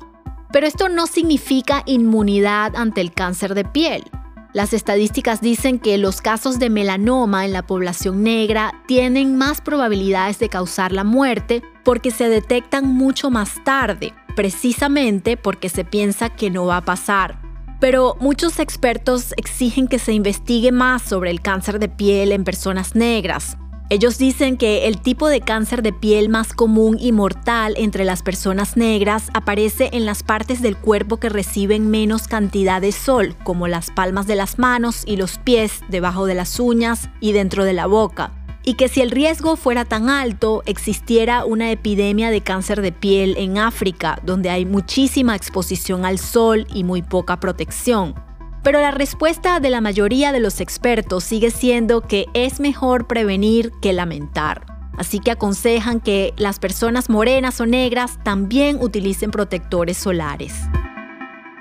Pero 0.53 0.67
esto 0.67 0.89
no 0.89 1.07
significa 1.07 1.81
inmunidad 1.87 2.75
ante 2.75 3.01
el 3.01 3.13
cáncer 3.13 3.55
de 3.55 3.65
piel. 3.65 4.03
Las 4.51 4.73
estadísticas 4.73 5.41
dicen 5.41 5.77
que 5.77 5.99
los 5.99 6.21
casos 6.21 6.57
de 6.57 6.71
melanoma 6.71 7.45
en 7.45 7.53
la 7.53 7.67
población 7.67 8.23
negra 8.23 8.73
tienen 8.87 9.37
más 9.37 9.61
probabilidades 9.61 10.39
de 10.39 10.49
causar 10.49 10.91
la 10.91 11.03
muerte 11.03 11.61
porque 11.83 12.09
se 12.09 12.29
detectan 12.29 12.87
mucho 12.87 13.29
más 13.29 13.63
tarde, 13.63 14.11
precisamente 14.35 15.37
porque 15.37 15.69
se 15.69 15.85
piensa 15.85 16.29
que 16.29 16.49
no 16.49 16.65
va 16.65 16.77
a 16.77 16.85
pasar. 16.85 17.39
Pero 17.79 18.17
muchos 18.19 18.59
expertos 18.59 19.35
exigen 19.37 19.87
que 19.87 19.99
se 19.99 20.13
investigue 20.13 20.71
más 20.71 21.03
sobre 21.03 21.29
el 21.29 21.41
cáncer 21.41 21.77
de 21.77 21.87
piel 21.87 22.31
en 22.31 22.43
personas 22.43 22.95
negras, 22.95 23.55
ellos 23.91 24.19
dicen 24.19 24.55
que 24.55 24.87
el 24.87 25.01
tipo 25.01 25.29
de 25.29 25.41
cáncer 25.41 25.81
de 25.81 25.93
piel 25.93 26.29
más 26.29 26.53
común 26.53 26.97
y 26.99 27.11
mortal 27.11 27.73
entre 27.75 28.05
las 28.05 28.21
personas 28.21 28.77
negras 28.77 29.31
aparece 29.33 29.89
en 29.93 30.05
las 30.05 30.21
partes 30.21 30.61
del 30.61 30.77
cuerpo 30.77 31.17
que 31.17 31.27
reciben 31.27 31.89
menos 31.89 32.27
cantidad 32.27 32.81
de 32.81 32.91
sol, 32.91 33.35
como 33.43 33.67
las 33.67 33.89
palmas 33.89 34.27
de 34.27 34.35
las 34.35 34.59
manos 34.59 35.01
y 35.07 35.17
los 35.17 35.39
pies, 35.39 35.81
debajo 35.89 36.27
de 36.27 36.35
las 36.35 36.59
uñas 36.59 37.09
y 37.19 37.31
dentro 37.31 37.63
de 37.63 37.73
la 37.73 37.87
boca. 37.87 38.31
Y 38.63 38.75
que 38.75 38.89
si 38.89 39.01
el 39.01 39.09
riesgo 39.09 39.55
fuera 39.55 39.85
tan 39.85 40.07
alto, 40.07 40.61
existiera 40.67 41.43
una 41.43 41.71
epidemia 41.71 42.29
de 42.29 42.41
cáncer 42.41 42.83
de 42.83 42.91
piel 42.91 43.35
en 43.37 43.57
África, 43.57 44.19
donde 44.23 44.51
hay 44.51 44.67
muchísima 44.67 45.35
exposición 45.35 46.05
al 46.05 46.19
sol 46.19 46.67
y 46.71 46.83
muy 46.83 47.01
poca 47.01 47.39
protección. 47.39 48.13
Pero 48.63 48.81
la 48.81 48.91
respuesta 48.91 49.59
de 49.59 49.69
la 49.69 49.81
mayoría 49.81 50.31
de 50.31 50.39
los 50.39 50.59
expertos 50.59 51.23
sigue 51.23 51.51
siendo 51.51 52.01
que 52.01 52.25
es 52.33 52.59
mejor 52.59 53.07
prevenir 53.07 53.71
que 53.81 53.93
lamentar. 53.93 54.65
Así 54.97 55.19
que 55.19 55.31
aconsejan 55.31 56.01
que 56.01 56.33
las 56.37 56.59
personas 56.59 57.09
morenas 57.09 57.61
o 57.61 57.65
negras 57.65 58.19
también 58.23 58.77
utilicen 58.81 59.31
protectores 59.31 59.95
solares. 59.95 60.53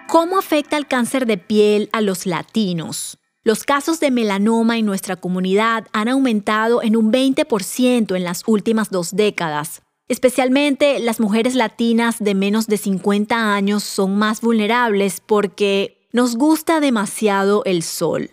¿Cómo 0.08 0.38
afecta 0.38 0.76
el 0.76 0.88
cáncer 0.88 1.24
de 1.24 1.38
piel 1.38 1.88
a 1.92 2.00
los 2.00 2.26
latinos? 2.26 3.18
Los 3.44 3.62
casos 3.62 4.00
de 4.00 4.10
melanoma 4.10 4.76
en 4.76 4.86
nuestra 4.86 5.16
comunidad 5.16 5.86
han 5.92 6.08
aumentado 6.08 6.82
en 6.82 6.96
un 6.96 7.12
20% 7.12 8.16
en 8.16 8.24
las 8.24 8.42
últimas 8.46 8.90
dos 8.90 9.14
décadas. 9.14 9.82
Especialmente 10.08 10.98
las 10.98 11.20
mujeres 11.20 11.54
latinas 11.54 12.18
de 12.18 12.34
menos 12.34 12.66
de 12.66 12.78
50 12.78 13.54
años 13.54 13.84
son 13.84 14.16
más 14.16 14.40
vulnerables 14.40 15.20
porque 15.24 15.97
nos 16.12 16.36
gusta 16.36 16.80
demasiado 16.80 17.62
el 17.66 17.82
sol. 17.82 18.30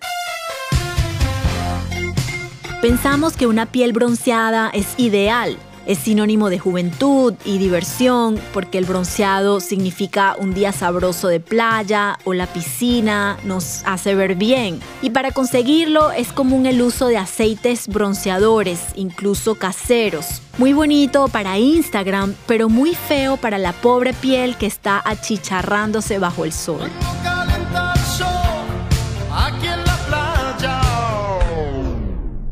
Pensamos 2.81 3.35
que 3.35 3.47
una 3.47 3.65
piel 3.65 3.91
bronceada 3.91 4.69
es 4.69 4.93
ideal, 4.97 5.57
es 5.85 5.97
sinónimo 5.97 6.49
de 6.49 6.57
juventud 6.57 7.33
y 7.43 7.57
diversión 7.57 8.39
porque 8.53 8.77
el 8.77 8.85
bronceado 8.85 9.59
significa 9.59 10.37
un 10.39 10.53
día 10.53 10.71
sabroso 10.71 11.27
de 11.27 11.41
playa 11.41 12.17
o 12.23 12.33
la 12.33 12.47
piscina 12.47 13.37
nos 13.43 13.81
hace 13.85 14.15
ver 14.15 14.35
bien. 14.35 14.79
Y 15.01 15.09
para 15.09 15.31
conseguirlo 15.31 16.11
es 16.11 16.31
común 16.31 16.67
el 16.67 16.81
uso 16.81 17.07
de 17.07 17.17
aceites 17.17 17.89
bronceadores, 17.89 18.79
incluso 18.95 19.55
caseros. 19.55 20.41
Muy 20.57 20.71
bonito 20.71 21.27
para 21.27 21.57
Instagram, 21.57 22.35
pero 22.47 22.69
muy 22.69 22.95
feo 22.95 23.35
para 23.35 23.57
la 23.57 23.73
pobre 23.73 24.13
piel 24.13 24.55
que 24.55 24.65
está 24.65 25.01
achicharrándose 25.03 26.19
bajo 26.19 26.45
el 26.45 26.53
sol. 26.53 26.89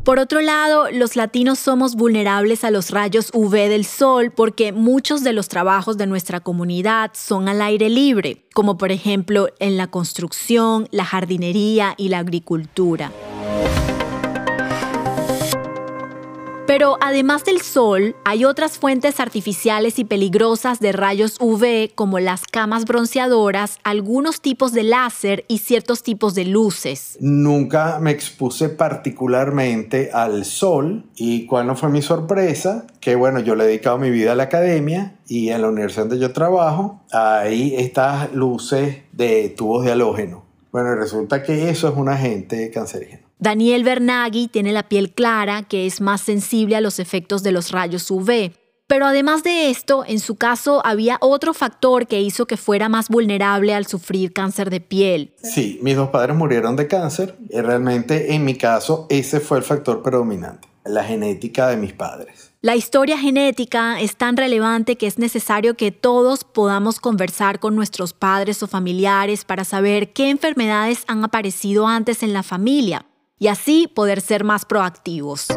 Por 0.04 0.18
otro 0.18 0.42
lado, 0.42 0.90
los 0.92 1.16
latinos 1.16 1.58
somos 1.58 1.94
vulnerables 1.94 2.62
a 2.62 2.70
los 2.70 2.90
rayos 2.90 3.30
UV 3.32 3.70
del 3.70 3.86
sol 3.86 4.32
porque 4.32 4.70
muchos 4.70 5.24
de 5.24 5.32
los 5.32 5.48
trabajos 5.48 5.96
de 5.96 6.06
nuestra 6.06 6.40
comunidad 6.40 7.12
son 7.14 7.48
al 7.48 7.62
aire 7.62 7.88
libre, 7.88 8.44
como 8.52 8.76
por 8.76 8.92
ejemplo 8.92 9.48
en 9.60 9.78
la 9.78 9.86
construcción, 9.86 10.88
la 10.90 11.06
jardinería 11.06 11.94
y 11.96 12.10
la 12.10 12.18
agricultura. 12.18 13.12
Pero 16.66 16.96
además 17.02 17.44
del 17.44 17.60
sol, 17.60 18.16
hay 18.24 18.46
otras 18.46 18.78
fuentes 18.78 19.20
artificiales 19.20 19.98
y 19.98 20.04
peligrosas 20.04 20.80
de 20.80 20.92
rayos 20.92 21.36
UV 21.38 21.94
como 21.94 22.18
las 22.20 22.46
camas 22.46 22.86
bronceadoras, 22.86 23.78
algunos 23.84 24.40
tipos 24.40 24.72
de 24.72 24.82
láser 24.82 25.44
y 25.46 25.58
ciertos 25.58 26.02
tipos 26.02 26.34
de 26.34 26.46
luces. 26.46 27.18
Nunca 27.20 27.98
me 28.00 28.12
expuse 28.12 28.70
particularmente 28.70 30.10
al 30.14 30.46
sol 30.46 31.04
y 31.14 31.44
cuál 31.44 31.66
no 31.66 31.76
fue 31.76 31.90
mi 31.90 32.00
sorpresa, 32.00 32.86
que 32.98 33.14
bueno, 33.14 33.40
yo 33.40 33.56
le 33.56 33.64
he 33.64 33.66
dedicado 33.66 33.98
mi 33.98 34.10
vida 34.10 34.32
a 34.32 34.34
la 34.34 34.44
academia 34.44 35.18
y 35.28 35.50
en 35.50 35.60
la 35.60 35.68
universidad 35.68 36.06
donde 36.06 36.18
yo 36.18 36.32
trabajo 36.32 37.02
hay 37.12 37.74
estas 37.76 38.32
luces 38.32 39.02
de 39.12 39.50
tubos 39.50 39.84
de 39.84 39.92
halógeno. 39.92 40.43
Bueno, 40.74 40.96
resulta 40.96 41.44
que 41.44 41.70
eso 41.70 41.86
es 41.86 41.94
un 41.96 42.08
agente 42.08 42.68
cancerígeno. 42.72 43.28
Daniel 43.38 43.84
Bernaghi 43.84 44.48
tiene 44.48 44.72
la 44.72 44.88
piel 44.88 45.12
clara, 45.12 45.62
que 45.62 45.86
es 45.86 46.00
más 46.00 46.20
sensible 46.20 46.74
a 46.74 46.80
los 46.80 46.98
efectos 46.98 47.44
de 47.44 47.52
los 47.52 47.70
rayos 47.70 48.10
UV. 48.10 48.50
Pero 48.88 49.06
además 49.06 49.44
de 49.44 49.70
esto, 49.70 50.02
en 50.04 50.18
su 50.18 50.34
caso 50.34 50.84
había 50.84 51.18
otro 51.20 51.54
factor 51.54 52.08
que 52.08 52.20
hizo 52.20 52.46
que 52.46 52.56
fuera 52.56 52.88
más 52.88 53.08
vulnerable 53.08 53.72
al 53.72 53.86
sufrir 53.86 54.32
cáncer 54.32 54.68
de 54.68 54.80
piel. 54.80 55.36
Sí, 55.44 55.78
mis 55.80 55.94
dos 55.94 56.10
padres 56.10 56.34
murieron 56.34 56.74
de 56.74 56.88
cáncer 56.88 57.36
y 57.48 57.60
realmente 57.60 58.34
en 58.34 58.44
mi 58.44 58.56
caso 58.56 59.06
ese 59.10 59.38
fue 59.38 59.58
el 59.58 59.62
factor 59.62 60.02
predominante, 60.02 60.66
la 60.84 61.04
genética 61.04 61.68
de 61.68 61.76
mis 61.76 61.92
padres. 61.92 62.43
La 62.64 62.76
historia 62.76 63.18
genética 63.18 64.00
es 64.00 64.16
tan 64.16 64.38
relevante 64.38 64.96
que 64.96 65.06
es 65.06 65.18
necesario 65.18 65.76
que 65.76 65.92
todos 65.92 66.44
podamos 66.44 66.98
conversar 66.98 67.60
con 67.60 67.76
nuestros 67.76 68.14
padres 68.14 68.62
o 68.62 68.66
familiares 68.66 69.44
para 69.44 69.64
saber 69.64 70.14
qué 70.14 70.30
enfermedades 70.30 71.04
han 71.06 71.22
aparecido 71.22 71.86
antes 71.86 72.22
en 72.22 72.32
la 72.32 72.42
familia 72.42 73.04
y 73.38 73.48
así 73.48 73.86
poder 73.86 74.22
ser 74.22 74.44
más 74.44 74.64
proactivos. 74.64 75.48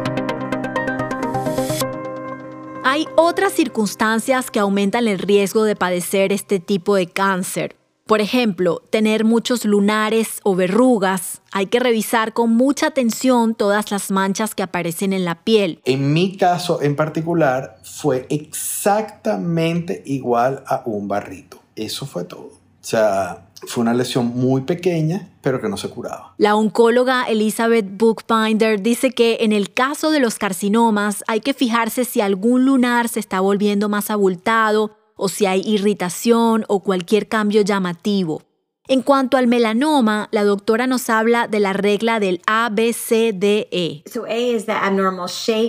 Hay 2.84 3.06
otras 3.16 3.54
circunstancias 3.54 4.50
que 4.50 4.58
aumentan 4.58 5.08
el 5.08 5.18
riesgo 5.18 5.64
de 5.64 5.76
padecer 5.76 6.30
este 6.30 6.60
tipo 6.60 6.94
de 6.94 7.06
cáncer. 7.06 7.74
Por 8.08 8.22
ejemplo, 8.22 8.82
tener 8.88 9.26
muchos 9.26 9.66
lunares 9.66 10.40
o 10.42 10.54
verrugas. 10.54 11.42
Hay 11.52 11.66
que 11.66 11.78
revisar 11.78 12.32
con 12.32 12.54
mucha 12.56 12.86
atención 12.86 13.54
todas 13.54 13.90
las 13.90 14.10
manchas 14.10 14.54
que 14.54 14.62
aparecen 14.62 15.12
en 15.12 15.26
la 15.26 15.44
piel. 15.44 15.82
En 15.84 16.14
mi 16.14 16.38
caso 16.38 16.80
en 16.80 16.96
particular 16.96 17.78
fue 17.82 18.26
exactamente 18.30 20.02
igual 20.06 20.64
a 20.66 20.84
un 20.86 21.06
barrito. 21.06 21.58
Eso 21.76 22.06
fue 22.06 22.24
todo. 22.24 22.46
O 22.46 22.80
sea, 22.80 23.44
Fue 23.66 23.82
una 23.82 23.92
lesión 23.92 24.26
muy 24.36 24.62
pequeña, 24.62 25.28
pero 25.42 25.60
que 25.60 25.68
no 25.68 25.76
se 25.76 25.90
curaba. 25.90 26.32
La 26.38 26.54
oncóloga 26.54 27.24
Elizabeth 27.24 27.86
Bookbinder 27.90 28.80
dice 28.80 29.10
que 29.10 29.38
en 29.40 29.52
el 29.52 29.74
caso 29.74 30.12
de 30.12 30.20
los 30.20 30.38
carcinomas 30.38 31.24
hay 31.26 31.40
que 31.40 31.54
fijarse 31.54 32.04
si 32.04 32.20
algún 32.20 32.64
lunar 32.64 33.08
se 33.08 33.18
está 33.18 33.40
volviendo 33.40 33.88
más 33.88 34.10
abultado 34.10 34.96
o 35.18 35.28
si 35.28 35.44
hay 35.44 35.60
irritación 35.66 36.64
o 36.68 36.80
cualquier 36.80 37.28
cambio 37.28 37.60
llamativo. 37.60 38.47
En 38.90 39.02
cuanto 39.02 39.36
al 39.36 39.48
melanoma, 39.48 40.28
la 40.32 40.44
doctora 40.44 40.86
nos 40.86 41.10
habla 41.10 41.46
de 41.46 41.60
la 41.60 41.74
regla 41.74 42.20
del 42.20 42.40
ABCDE. 42.46 44.02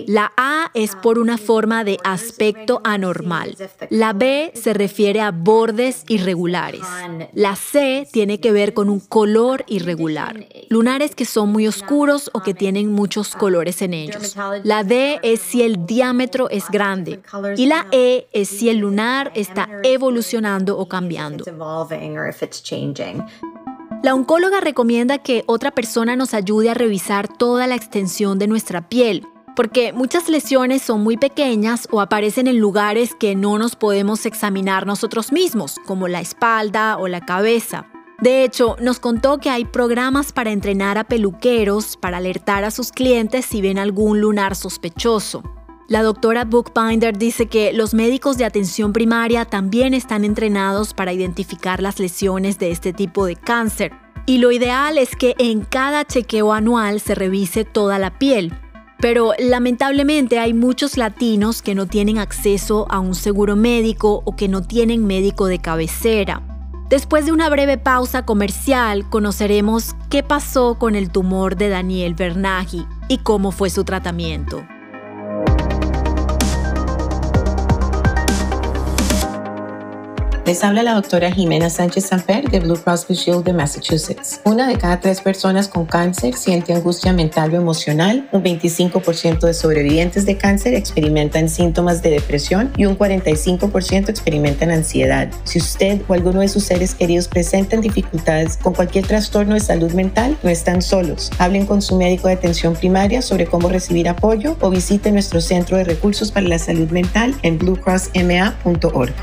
La 0.06 0.32
A 0.38 0.70
es 0.72 0.96
por 0.96 1.18
una 1.18 1.36
forma 1.36 1.84
de 1.84 1.98
aspecto 2.02 2.80
anormal. 2.82 3.58
La 3.90 4.14
B 4.14 4.52
se 4.54 4.72
refiere 4.72 5.20
a 5.20 5.32
bordes 5.32 6.04
irregulares. 6.08 6.80
La 7.34 7.56
C 7.56 8.08
tiene 8.10 8.40
que 8.40 8.52
ver 8.52 8.72
con 8.72 8.88
un 8.88 9.00
color 9.00 9.64
irregular. 9.68 10.46
Lunares 10.70 11.14
que 11.14 11.26
son 11.26 11.52
muy 11.52 11.68
oscuros 11.68 12.30
o 12.32 12.40
que 12.40 12.54
tienen 12.54 12.90
muchos 12.90 13.36
colores 13.36 13.82
en 13.82 13.92
ellos. 13.92 14.34
La 14.64 14.82
D 14.82 15.20
es 15.22 15.40
si 15.40 15.62
el 15.62 15.84
diámetro 15.84 16.48
es 16.48 16.70
grande. 16.70 17.20
Y 17.58 17.66
la 17.66 17.86
E 17.92 18.28
es 18.32 18.48
si 18.48 18.70
el 18.70 18.78
lunar 18.78 19.30
está 19.34 19.68
evolucionando 19.82 20.78
o 20.78 20.88
cambiando. 20.88 21.44
La 24.02 24.14
oncóloga 24.14 24.60
recomienda 24.60 25.18
que 25.18 25.44
otra 25.46 25.70
persona 25.70 26.16
nos 26.16 26.32
ayude 26.32 26.70
a 26.70 26.74
revisar 26.74 27.28
toda 27.28 27.66
la 27.66 27.74
extensión 27.74 28.38
de 28.38 28.46
nuestra 28.46 28.88
piel, 28.88 29.26
porque 29.54 29.92
muchas 29.92 30.28
lesiones 30.28 30.80
son 30.80 31.02
muy 31.02 31.18
pequeñas 31.18 31.86
o 31.90 32.00
aparecen 32.00 32.46
en 32.46 32.58
lugares 32.58 33.14
que 33.14 33.34
no 33.34 33.58
nos 33.58 33.76
podemos 33.76 34.24
examinar 34.24 34.86
nosotros 34.86 35.32
mismos, 35.32 35.76
como 35.86 36.08
la 36.08 36.20
espalda 36.20 36.96
o 36.96 37.08
la 37.08 37.20
cabeza. 37.20 37.86
De 38.20 38.44
hecho, 38.44 38.76
nos 38.80 39.00
contó 39.00 39.38
que 39.38 39.50
hay 39.50 39.64
programas 39.64 40.32
para 40.32 40.50
entrenar 40.50 40.98
a 40.98 41.04
peluqueros 41.04 41.96
para 41.96 42.18
alertar 42.18 42.64
a 42.64 42.70
sus 42.70 42.92
clientes 42.92 43.46
si 43.46 43.62
ven 43.62 43.78
algún 43.78 44.20
lunar 44.20 44.56
sospechoso. 44.56 45.42
La 45.90 46.04
doctora 46.04 46.44
Bookbinder 46.44 47.18
dice 47.18 47.46
que 47.46 47.72
los 47.72 47.94
médicos 47.94 48.38
de 48.38 48.44
atención 48.44 48.92
primaria 48.92 49.44
también 49.44 49.92
están 49.92 50.24
entrenados 50.24 50.94
para 50.94 51.12
identificar 51.12 51.82
las 51.82 51.98
lesiones 51.98 52.60
de 52.60 52.70
este 52.70 52.92
tipo 52.92 53.26
de 53.26 53.34
cáncer. 53.34 53.90
Y 54.24 54.38
lo 54.38 54.52
ideal 54.52 54.98
es 54.98 55.16
que 55.16 55.34
en 55.38 55.62
cada 55.62 56.04
chequeo 56.04 56.52
anual 56.52 57.00
se 57.00 57.16
revise 57.16 57.64
toda 57.64 57.98
la 57.98 58.20
piel. 58.20 58.54
Pero 59.00 59.32
lamentablemente 59.40 60.38
hay 60.38 60.54
muchos 60.54 60.96
latinos 60.96 61.60
que 61.60 61.74
no 61.74 61.88
tienen 61.88 62.18
acceso 62.18 62.86
a 62.88 63.00
un 63.00 63.16
seguro 63.16 63.56
médico 63.56 64.22
o 64.24 64.36
que 64.36 64.46
no 64.46 64.62
tienen 64.62 65.04
médico 65.04 65.46
de 65.46 65.58
cabecera. 65.58 66.40
Después 66.88 67.26
de 67.26 67.32
una 67.32 67.48
breve 67.48 67.78
pausa 67.78 68.24
comercial, 68.24 69.10
conoceremos 69.10 69.96
qué 70.08 70.22
pasó 70.22 70.76
con 70.78 70.94
el 70.94 71.10
tumor 71.10 71.56
de 71.56 71.68
Daniel 71.68 72.14
Bernaghi 72.14 72.86
y 73.08 73.18
cómo 73.18 73.50
fue 73.50 73.70
su 73.70 73.82
tratamiento. 73.82 74.64
Les 80.50 80.64
habla 80.64 80.82
la 80.82 80.94
doctora 80.94 81.30
Jimena 81.30 81.70
Sánchez 81.70 82.06
Sanfer 82.06 82.50
de 82.50 82.58
Blue 82.58 82.76
Cross 82.76 83.06
Blue 83.06 83.16
Shield 83.16 83.44
de 83.44 83.52
Massachusetts. 83.52 84.40
Una 84.42 84.66
de 84.66 84.76
cada 84.78 84.98
tres 84.98 85.20
personas 85.20 85.68
con 85.68 85.86
cáncer 85.86 86.34
siente 86.34 86.74
angustia 86.74 87.12
mental 87.12 87.54
o 87.54 87.56
emocional, 87.56 88.28
un 88.32 88.42
25% 88.42 89.46
de 89.46 89.54
sobrevivientes 89.54 90.26
de 90.26 90.36
cáncer 90.36 90.74
experimentan 90.74 91.48
síntomas 91.48 92.02
de 92.02 92.10
depresión 92.10 92.72
y 92.76 92.86
un 92.86 92.98
45% 92.98 94.08
experimentan 94.08 94.72
ansiedad. 94.72 95.30
Si 95.44 95.60
usted 95.60 96.02
o 96.08 96.14
alguno 96.14 96.40
de 96.40 96.48
sus 96.48 96.64
seres 96.64 96.96
queridos 96.96 97.28
presentan 97.28 97.80
dificultades 97.80 98.56
con 98.56 98.74
cualquier 98.74 99.06
trastorno 99.06 99.54
de 99.54 99.60
salud 99.60 99.92
mental, 99.92 100.36
no 100.42 100.50
están 100.50 100.82
solos. 100.82 101.30
Hablen 101.38 101.64
con 101.64 101.80
su 101.80 101.94
médico 101.94 102.26
de 102.26 102.34
atención 102.34 102.74
primaria 102.74 103.22
sobre 103.22 103.46
cómo 103.46 103.68
recibir 103.68 104.08
apoyo 104.08 104.56
o 104.60 104.68
visite 104.68 105.12
nuestro 105.12 105.40
centro 105.40 105.76
de 105.76 105.84
recursos 105.84 106.32
para 106.32 106.48
la 106.48 106.58
salud 106.58 106.90
mental 106.90 107.36
en 107.44 107.56
bluecrossma.org. 107.56 109.14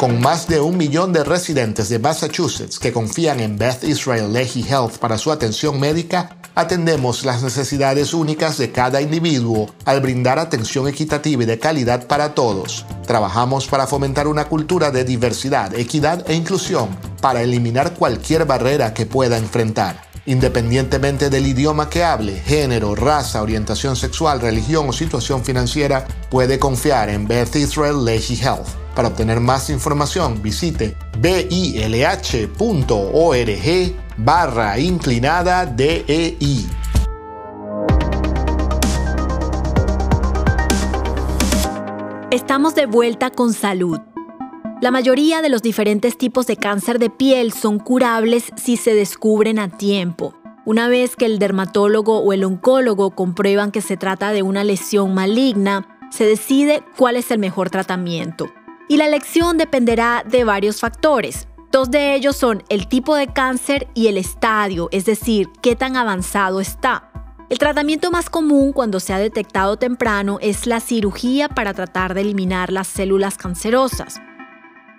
Con 0.00 0.18
más 0.18 0.48
de 0.48 0.62
un 0.62 0.78
millón 0.78 1.12
de 1.12 1.24
residentes 1.24 1.90
de 1.90 1.98
Massachusetts 1.98 2.78
que 2.78 2.90
confían 2.90 3.38
en 3.38 3.58
Beth 3.58 3.84
Israel 3.84 4.32
Lehi 4.32 4.64
Health 4.66 4.96
para 4.96 5.18
su 5.18 5.30
atención 5.30 5.78
médica, 5.78 6.38
atendemos 6.54 7.22
las 7.26 7.42
necesidades 7.42 8.14
únicas 8.14 8.56
de 8.56 8.72
cada 8.72 9.02
individuo 9.02 9.68
al 9.84 10.00
brindar 10.00 10.38
atención 10.38 10.88
equitativa 10.88 11.42
y 11.42 11.46
de 11.46 11.58
calidad 11.58 12.06
para 12.06 12.34
todos. 12.34 12.86
Trabajamos 13.06 13.66
para 13.66 13.86
fomentar 13.86 14.26
una 14.26 14.46
cultura 14.46 14.90
de 14.90 15.04
diversidad, 15.04 15.74
equidad 15.74 16.24
e 16.30 16.34
inclusión 16.34 16.88
para 17.20 17.42
eliminar 17.42 17.92
cualquier 17.92 18.46
barrera 18.46 18.94
que 18.94 19.04
pueda 19.04 19.36
enfrentar. 19.36 20.00
Independientemente 20.24 21.28
del 21.28 21.46
idioma 21.46 21.90
que 21.90 22.04
hable, 22.04 22.40
género, 22.40 22.94
raza, 22.94 23.42
orientación 23.42 23.96
sexual, 23.96 24.40
religión 24.40 24.88
o 24.88 24.94
situación 24.94 25.44
financiera, 25.44 26.06
puede 26.30 26.58
confiar 26.58 27.10
en 27.10 27.28
Beth 27.28 27.54
Israel 27.56 28.02
Lehi 28.02 28.40
Health. 28.40 28.79
Para 29.00 29.08
obtener 29.08 29.40
más 29.40 29.70
información, 29.70 30.42
visite 30.42 30.94
bilh.org 31.20 32.52
barra 34.18 34.78
inclinada 34.78 35.64
DEI. 35.64 36.66
Estamos 42.30 42.74
de 42.74 42.84
vuelta 42.84 43.30
con 43.30 43.54
salud. 43.54 44.00
La 44.82 44.90
mayoría 44.90 45.40
de 45.40 45.48
los 45.48 45.62
diferentes 45.62 46.18
tipos 46.18 46.46
de 46.46 46.58
cáncer 46.58 46.98
de 46.98 47.08
piel 47.08 47.54
son 47.54 47.78
curables 47.78 48.52
si 48.56 48.76
se 48.76 48.92
descubren 48.94 49.58
a 49.58 49.78
tiempo. 49.78 50.34
Una 50.66 50.88
vez 50.88 51.16
que 51.16 51.24
el 51.24 51.38
dermatólogo 51.38 52.18
o 52.18 52.34
el 52.34 52.44
oncólogo 52.44 53.12
comprueban 53.12 53.72
que 53.72 53.80
se 53.80 53.96
trata 53.96 54.32
de 54.32 54.42
una 54.42 54.62
lesión 54.62 55.14
maligna, 55.14 55.88
se 56.10 56.26
decide 56.26 56.82
cuál 56.98 57.16
es 57.16 57.30
el 57.30 57.38
mejor 57.38 57.70
tratamiento 57.70 58.50
y 58.90 58.96
la 58.96 59.06
elección 59.06 59.56
dependerá 59.56 60.24
de 60.26 60.42
varios 60.42 60.80
factores. 60.80 61.46
Dos 61.70 61.92
de 61.92 62.16
ellos 62.16 62.36
son 62.36 62.64
el 62.68 62.88
tipo 62.88 63.14
de 63.14 63.28
cáncer 63.28 63.86
y 63.94 64.08
el 64.08 64.16
estadio, 64.16 64.88
es 64.90 65.04
decir, 65.04 65.48
qué 65.62 65.76
tan 65.76 65.96
avanzado 65.96 66.58
está. 66.60 67.12
El 67.48 67.58
tratamiento 67.58 68.10
más 68.10 68.28
común 68.28 68.72
cuando 68.72 68.98
se 68.98 69.12
ha 69.12 69.18
detectado 69.20 69.76
temprano 69.76 70.38
es 70.40 70.66
la 70.66 70.80
cirugía 70.80 71.48
para 71.48 71.72
tratar 71.72 72.14
de 72.14 72.22
eliminar 72.22 72.72
las 72.72 72.88
células 72.88 73.36
cancerosas. 73.36 74.20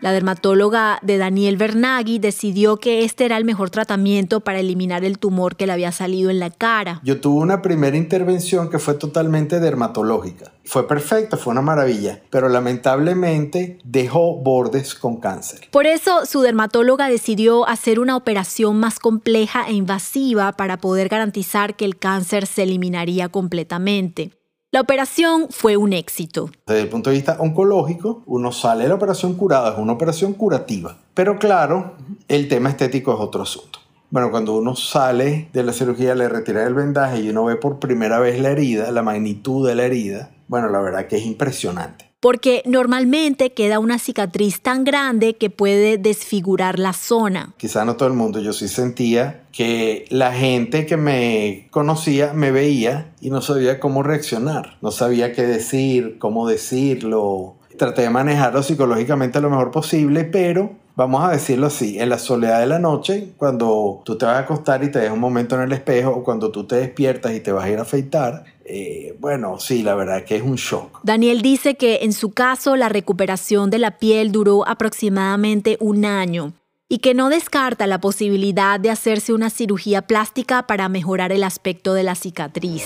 La 0.01 0.11
dermatóloga 0.11 0.97
de 1.03 1.19
Daniel 1.19 1.57
Bernaghi 1.57 2.17
decidió 2.17 2.77
que 2.77 3.03
este 3.03 3.23
era 3.23 3.37
el 3.37 3.45
mejor 3.45 3.69
tratamiento 3.69 4.39
para 4.39 4.59
eliminar 4.59 5.05
el 5.05 5.19
tumor 5.19 5.55
que 5.55 5.67
le 5.67 5.73
había 5.73 5.91
salido 5.91 6.31
en 6.31 6.39
la 6.39 6.49
cara. 6.49 6.99
Yo 7.03 7.21
tuve 7.21 7.39
una 7.39 7.61
primera 7.61 7.95
intervención 7.95 8.71
que 8.71 8.79
fue 8.79 8.95
totalmente 8.95 9.59
dermatológica. 9.59 10.51
Fue 10.65 10.87
perfecta, 10.87 11.37
fue 11.37 11.51
una 11.51 11.61
maravilla, 11.61 12.19
pero 12.31 12.49
lamentablemente 12.49 13.77
dejó 13.83 14.37
bordes 14.37 14.95
con 14.95 15.17
cáncer. 15.17 15.67
Por 15.69 15.85
eso 15.85 16.25
su 16.25 16.41
dermatóloga 16.41 17.07
decidió 17.07 17.67
hacer 17.67 17.99
una 17.99 18.15
operación 18.15 18.79
más 18.79 18.97
compleja 18.97 19.65
e 19.67 19.73
invasiva 19.73 20.53
para 20.53 20.77
poder 20.77 21.09
garantizar 21.09 21.75
que 21.75 21.85
el 21.85 21.97
cáncer 21.97 22.47
se 22.47 22.63
eliminaría 22.63 23.29
completamente. 23.29 24.31
La 24.73 24.79
operación 24.79 25.47
fue 25.49 25.75
un 25.75 25.91
éxito. 25.91 26.49
Desde 26.65 26.83
el 26.83 26.87
punto 26.87 27.09
de 27.09 27.17
vista 27.17 27.35
oncológico, 27.39 28.23
uno 28.25 28.53
sale 28.53 28.83
de 28.83 28.89
la 28.89 28.95
operación 28.95 29.33
curada, 29.33 29.73
es 29.73 29.77
una 29.77 29.91
operación 29.91 30.31
curativa. 30.31 30.95
Pero 31.13 31.37
claro, 31.39 31.97
el 32.29 32.47
tema 32.47 32.69
estético 32.69 33.13
es 33.13 33.19
otro 33.19 33.41
asunto. 33.41 33.79
Bueno, 34.11 34.31
cuando 34.31 34.55
uno 34.55 34.73
sale 34.77 35.49
de 35.51 35.63
la 35.63 35.73
cirugía, 35.73 36.15
le 36.15 36.29
retira 36.29 36.65
el 36.65 36.73
vendaje 36.73 37.19
y 37.19 37.29
uno 37.29 37.43
ve 37.43 37.57
por 37.57 37.79
primera 37.79 38.19
vez 38.19 38.39
la 38.39 38.51
herida, 38.51 38.91
la 38.91 39.03
magnitud 39.03 39.67
de 39.67 39.75
la 39.75 39.83
herida, 39.83 40.31
bueno, 40.47 40.69
la 40.69 40.79
verdad 40.79 41.05
que 41.07 41.17
es 41.17 41.25
impresionante 41.25 42.10
porque 42.21 42.61
normalmente 42.65 43.51
queda 43.51 43.79
una 43.79 43.99
cicatriz 43.99 44.61
tan 44.61 44.85
grande 44.85 45.35
que 45.35 45.49
puede 45.49 45.97
desfigurar 45.97 46.79
la 46.79 46.93
zona. 46.93 47.53
Quizá 47.57 47.83
no 47.83 47.97
todo 47.97 48.07
el 48.07 48.15
mundo, 48.15 48.39
yo 48.39 48.53
sí 48.53 48.67
sentía 48.67 49.43
que 49.51 50.05
la 50.09 50.31
gente 50.31 50.85
que 50.85 50.95
me 50.95 51.67
conocía 51.71 52.31
me 52.33 52.51
veía 52.51 53.11
y 53.19 53.31
no 53.31 53.41
sabía 53.41 53.79
cómo 53.79 54.03
reaccionar, 54.03 54.77
no 54.81 54.91
sabía 54.91 55.33
qué 55.33 55.41
decir, 55.41 56.17
cómo 56.19 56.47
decirlo. 56.47 57.55
Traté 57.77 58.03
de 58.03 58.11
manejarlo 58.11 58.61
psicológicamente 58.61 59.41
lo 59.41 59.49
mejor 59.49 59.71
posible, 59.71 60.23
pero 60.23 60.75
vamos 61.01 61.23
a 61.23 61.31
decirlo 61.31 61.67
así, 61.67 61.99
en 61.99 62.09
la 62.09 62.19
soledad 62.19 62.59
de 62.59 62.67
la 62.67 62.77
noche, 62.77 63.29
cuando 63.37 64.01
tú 64.05 64.17
te 64.17 64.25
vas 64.25 64.35
a 64.35 64.39
acostar 64.39 64.83
y 64.83 64.91
te 64.91 64.99
dejas 64.99 65.15
un 65.15 65.19
momento 65.19 65.55
en 65.55 65.61
el 65.61 65.71
espejo, 65.71 66.11
o 66.11 66.23
cuando 66.23 66.51
tú 66.51 66.65
te 66.65 66.75
despiertas 66.75 67.33
y 67.33 67.39
te 67.39 67.51
vas 67.51 67.65
a 67.65 67.69
ir 67.69 67.79
a 67.79 67.81
afeitar, 67.81 68.43
eh, 68.65 69.15
bueno, 69.19 69.59
sí, 69.59 69.81
la 69.81 69.95
verdad 69.95 70.23
que 70.23 70.35
es 70.35 70.43
un 70.43 70.55
shock. 70.55 70.99
Daniel 71.01 71.41
dice 71.41 71.75
que 71.75 71.99
en 72.03 72.13
su 72.13 72.31
caso 72.33 72.75
la 72.75 72.87
recuperación 72.87 73.71
de 73.71 73.79
la 73.79 73.97
piel 73.97 74.31
duró 74.31 74.67
aproximadamente 74.67 75.77
un 75.79 76.05
año 76.05 76.53
y 76.87 76.99
que 76.99 77.15
no 77.15 77.29
descarta 77.29 77.87
la 77.87 77.99
posibilidad 77.99 78.79
de 78.79 78.91
hacerse 78.91 79.33
una 79.33 79.49
cirugía 79.49 80.03
plástica 80.03 80.67
para 80.67 80.87
mejorar 80.87 81.31
el 81.31 81.43
aspecto 81.43 81.95
de 81.95 82.03
la 82.03 82.13
cicatriz. 82.13 82.85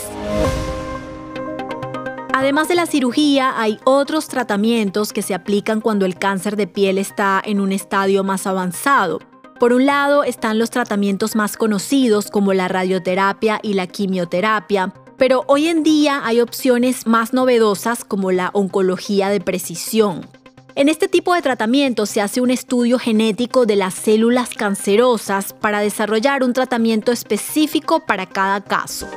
Además 2.38 2.67
de 2.67 2.76
la 2.76 2.86
cirugía, 2.86 3.54
hay 3.56 3.80
otros 3.86 4.28
tratamientos 4.28 5.13
que 5.13 5.21
se 5.21 5.34
aplican 5.34 5.80
cuando 5.80 6.06
el 6.06 6.19
cáncer 6.19 6.58
de 6.58 6.67
piel 6.67 6.98
está 6.98 7.41
en 7.41 7.62
un 7.62 7.71
estadio 7.71 8.26
más 8.26 8.45
avanzado. 8.45 9.21
Por 9.58 9.71
un 9.71 9.86
lado 9.86 10.26
están 10.26 10.60
los 10.60 10.69
tratamientos 10.69 11.38
más 11.38 11.56
conocidos 11.56 12.30
como 12.30 12.54
la 12.54 12.67
radioterapia 12.67 13.62
y 13.63 13.76
la 13.76 13.88
quimioterapia, 13.88 14.93
pero 15.15 15.45
hoy 15.48 15.69
en 15.69 15.84
día 15.84 16.24
hay 16.26 16.41
opciones 16.41 17.08
más 17.08 17.32
novedosas 17.32 18.04
como 18.04 18.34
la 18.34 18.50
oncología 18.52 19.30
de 19.30 19.39
precisión. 19.39 20.28
En 20.76 20.89
este 20.89 21.08
tipo 21.08 21.34
de 21.36 21.41
tratamiento 21.41 22.06
se 22.06 22.19
hace 22.19 22.41
un 22.41 22.52
estudio 22.52 23.00
genético 23.00 23.65
de 23.65 23.78
las 23.78 23.93
células 23.93 24.50
cancerosas 24.50 25.54
para 25.54 25.80
desarrollar 25.80 26.43
un 26.43 26.52
tratamiento 26.52 27.13
específico 27.13 28.06
para 28.06 28.26
cada 28.26 28.62
caso. 28.62 29.08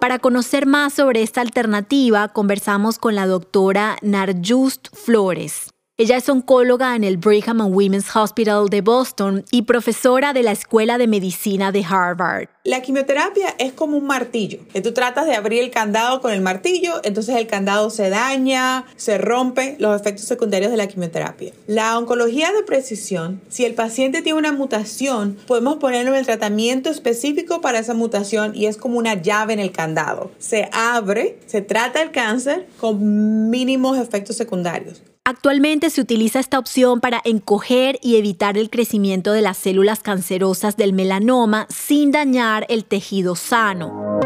Para 0.00 0.20
conocer 0.20 0.66
más 0.66 0.92
sobre 0.92 1.22
esta 1.22 1.40
alternativa, 1.40 2.28
conversamos 2.28 2.98
con 2.98 3.16
la 3.16 3.26
doctora 3.26 3.96
Narjust 4.02 4.88
Flores. 4.94 5.70
Ella 6.00 6.16
es 6.16 6.28
oncóloga 6.28 6.94
en 6.94 7.02
el 7.02 7.16
Brigham 7.16 7.60
and 7.60 7.74
Women's 7.74 8.14
Hospital 8.14 8.68
de 8.68 8.82
Boston 8.82 9.44
y 9.50 9.62
profesora 9.62 10.32
de 10.32 10.44
la 10.44 10.52
Escuela 10.52 10.96
de 10.96 11.08
Medicina 11.08 11.72
de 11.72 11.84
Harvard. 11.84 12.48
La 12.62 12.82
quimioterapia 12.82 13.56
es 13.58 13.72
como 13.72 13.96
un 13.96 14.06
martillo, 14.06 14.60
tú 14.80 14.92
tratas 14.92 15.26
de 15.26 15.34
abrir 15.34 15.60
el 15.60 15.72
candado 15.72 16.20
con 16.20 16.30
el 16.30 16.40
martillo, 16.40 17.00
entonces 17.02 17.34
el 17.34 17.48
candado 17.48 17.90
se 17.90 18.10
daña, 18.10 18.84
se 18.94 19.18
rompe, 19.18 19.74
los 19.80 20.00
efectos 20.00 20.26
secundarios 20.26 20.70
de 20.70 20.76
la 20.76 20.86
quimioterapia. 20.86 21.52
La 21.66 21.98
oncología 21.98 22.52
de 22.52 22.62
precisión, 22.62 23.40
si 23.48 23.64
el 23.64 23.74
paciente 23.74 24.22
tiene 24.22 24.38
una 24.38 24.52
mutación, 24.52 25.36
podemos 25.48 25.78
ponerlo 25.78 26.12
en 26.12 26.18
el 26.18 26.26
tratamiento 26.26 26.90
específico 26.90 27.60
para 27.60 27.80
esa 27.80 27.94
mutación 27.94 28.54
y 28.54 28.66
es 28.66 28.76
como 28.76 29.00
una 29.00 29.14
llave 29.14 29.54
en 29.54 29.58
el 29.58 29.72
candado. 29.72 30.30
Se 30.38 30.68
abre, 30.70 31.40
se 31.46 31.60
trata 31.60 32.00
el 32.02 32.12
cáncer 32.12 32.68
con 32.78 33.50
mínimos 33.50 33.98
efectos 33.98 34.36
secundarios. 34.36 35.02
Actualmente 35.30 35.90
se 35.90 36.00
utiliza 36.00 36.40
esta 36.40 36.58
opción 36.58 37.00
para 37.00 37.20
encoger 37.22 37.98
y 38.02 38.16
evitar 38.16 38.56
el 38.56 38.70
crecimiento 38.70 39.32
de 39.32 39.42
las 39.42 39.58
células 39.58 40.00
cancerosas 40.00 40.78
del 40.78 40.94
melanoma 40.94 41.66
sin 41.68 42.12
dañar 42.12 42.64
el 42.70 42.86
tejido 42.86 43.36
sano. 43.36 44.20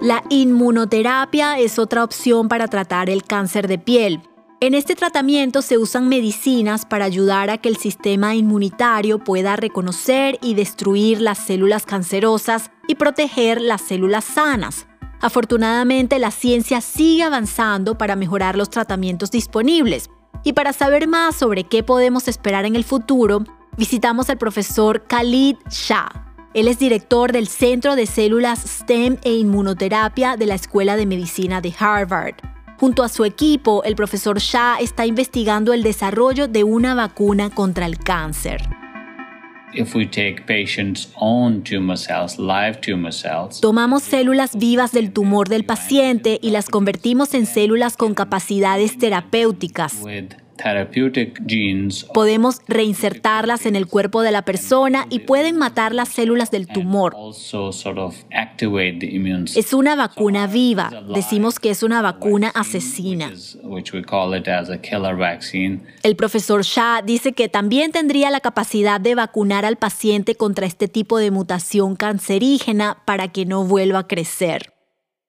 La 0.00 0.22
inmunoterapia 0.30 1.58
es 1.58 1.80
otra 1.80 2.04
opción 2.04 2.46
para 2.46 2.68
tratar 2.68 3.10
el 3.10 3.24
cáncer 3.24 3.66
de 3.66 3.78
piel. 3.78 4.20
En 4.60 4.74
este 4.74 4.94
tratamiento 4.94 5.62
se 5.62 5.78
usan 5.78 6.08
medicinas 6.08 6.86
para 6.86 7.04
ayudar 7.04 7.50
a 7.50 7.58
que 7.58 7.70
el 7.70 7.76
sistema 7.76 8.36
inmunitario 8.36 9.18
pueda 9.18 9.56
reconocer 9.56 10.38
y 10.42 10.54
destruir 10.54 11.20
las 11.20 11.38
células 11.38 11.86
cancerosas 11.86 12.70
y 12.86 12.94
proteger 12.94 13.60
las 13.60 13.82
células 13.82 14.24
sanas. 14.24 14.86
Afortunadamente, 15.20 16.18
la 16.18 16.30
ciencia 16.30 16.80
sigue 16.80 17.24
avanzando 17.24 17.98
para 17.98 18.16
mejorar 18.16 18.56
los 18.56 18.70
tratamientos 18.70 19.30
disponibles. 19.30 20.10
Y 20.44 20.52
para 20.52 20.72
saber 20.72 21.08
más 21.08 21.34
sobre 21.34 21.64
qué 21.64 21.82
podemos 21.82 22.28
esperar 22.28 22.64
en 22.64 22.76
el 22.76 22.84
futuro, 22.84 23.42
visitamos 23.76 24.30
al 24.30 24.38
profesor 24.38 25.04
Khalid 25.06 25.56
Shah. 25.70 26.08
Él 26.54 26.68
es 26.68 26.78
director 26.78 27.32
del 27.32 27.48
Centro 27.48 27.96
de 27.96 28.06
Células 28.06 28.60
STEM 28.60 29.18
e 29.22 29.32
Inmunoterapia 29.32 30.36
de 30.36 30.46
la 30.46 30.54
Escuela 30.54 30.96
de 30.96 31.06
Medicina 31.06 31.60
de 31.60 31.74
Harvard. 31.78 32.36
Junto 32.78 33.02
a 33.02 33.08
su 33.08 33.24
equipo, 33.24 33.82
el 33.82 33.96
profesor 33.96 34.38
Shah 34.38 34.76
está 34.80 35.04
investigando 35.04 35.72
el 35.72 35.82
desarrollo 35.82 36.46
de 36.46 36.62
una 36.62 36.94
vacuna 36.94 37.50
contra 37.50 37.86
el 37.86 37.98
cáncer. 37.98 38.62
Tomamos 43.60 44.02
células 44.02 44.56
vivas 44.56 44.92
del 44.92 45.12
tumor 45.12 45.48
del 45.48 45.64
paciente 45.64 46.38
y 46.42 46.50
las 46.50 46.68
convertimos 46.68 47.34
en 47.34 47.46
células 47.46 47.96
con 47.96 48.14
capacidades 48.14 48.96
terapéuticas. 48.98 50.02
Podemos 52.12 52.60
reinsertarlas 52.66 53.66
en 53.66 53.76
el 53.76 53.86
cuerpo 53.86 54.22
de 54.22 54.32
la 54.32 54.42
persona 54.42 55.06
y 55.10 55.20
pueden 55.20 55.56
matar 55.56 55.94
las 55.94 56.08
células 56.08 56.50
del 56.50 56.66
tumor. 56.66 57.14
Es 59.56 59.72
una 59.72 59.96
vacuna 59.96 60.46
viva. 60.46 60.90
Decimos 61.14 61.58
que 61.58 61.70
es 61.70 61.82
una 61.82 62.02
vacuna 62.02 62.48
asesina. 62.54 63.32
El 66.02 66.16
profesor 66.16 66.62
Shah 66.62 67.02
dice 67.02 67.32
que 67.32 67.48
también 67.48 67.92
tendría 67.92 68.30
la 68.30 68.40
capacidad 68.40 69.00
de 69.00 69.14
vacunar 69.14 69.64
al 69.64 69.76
paciente 69.76 70.34
contra 70.34 70.66
este 70.66 70.88
tipo 70.88 71.18
de 71.18 71.30
mutación 71.30 71.96
cancerígena 71.96 72.98
para 73.04 73.28
que 73.28 73.46
no 73.46 73.64
vuelva 73.64 74.00
a 74.00 74.06
crecer. 74.06 74.77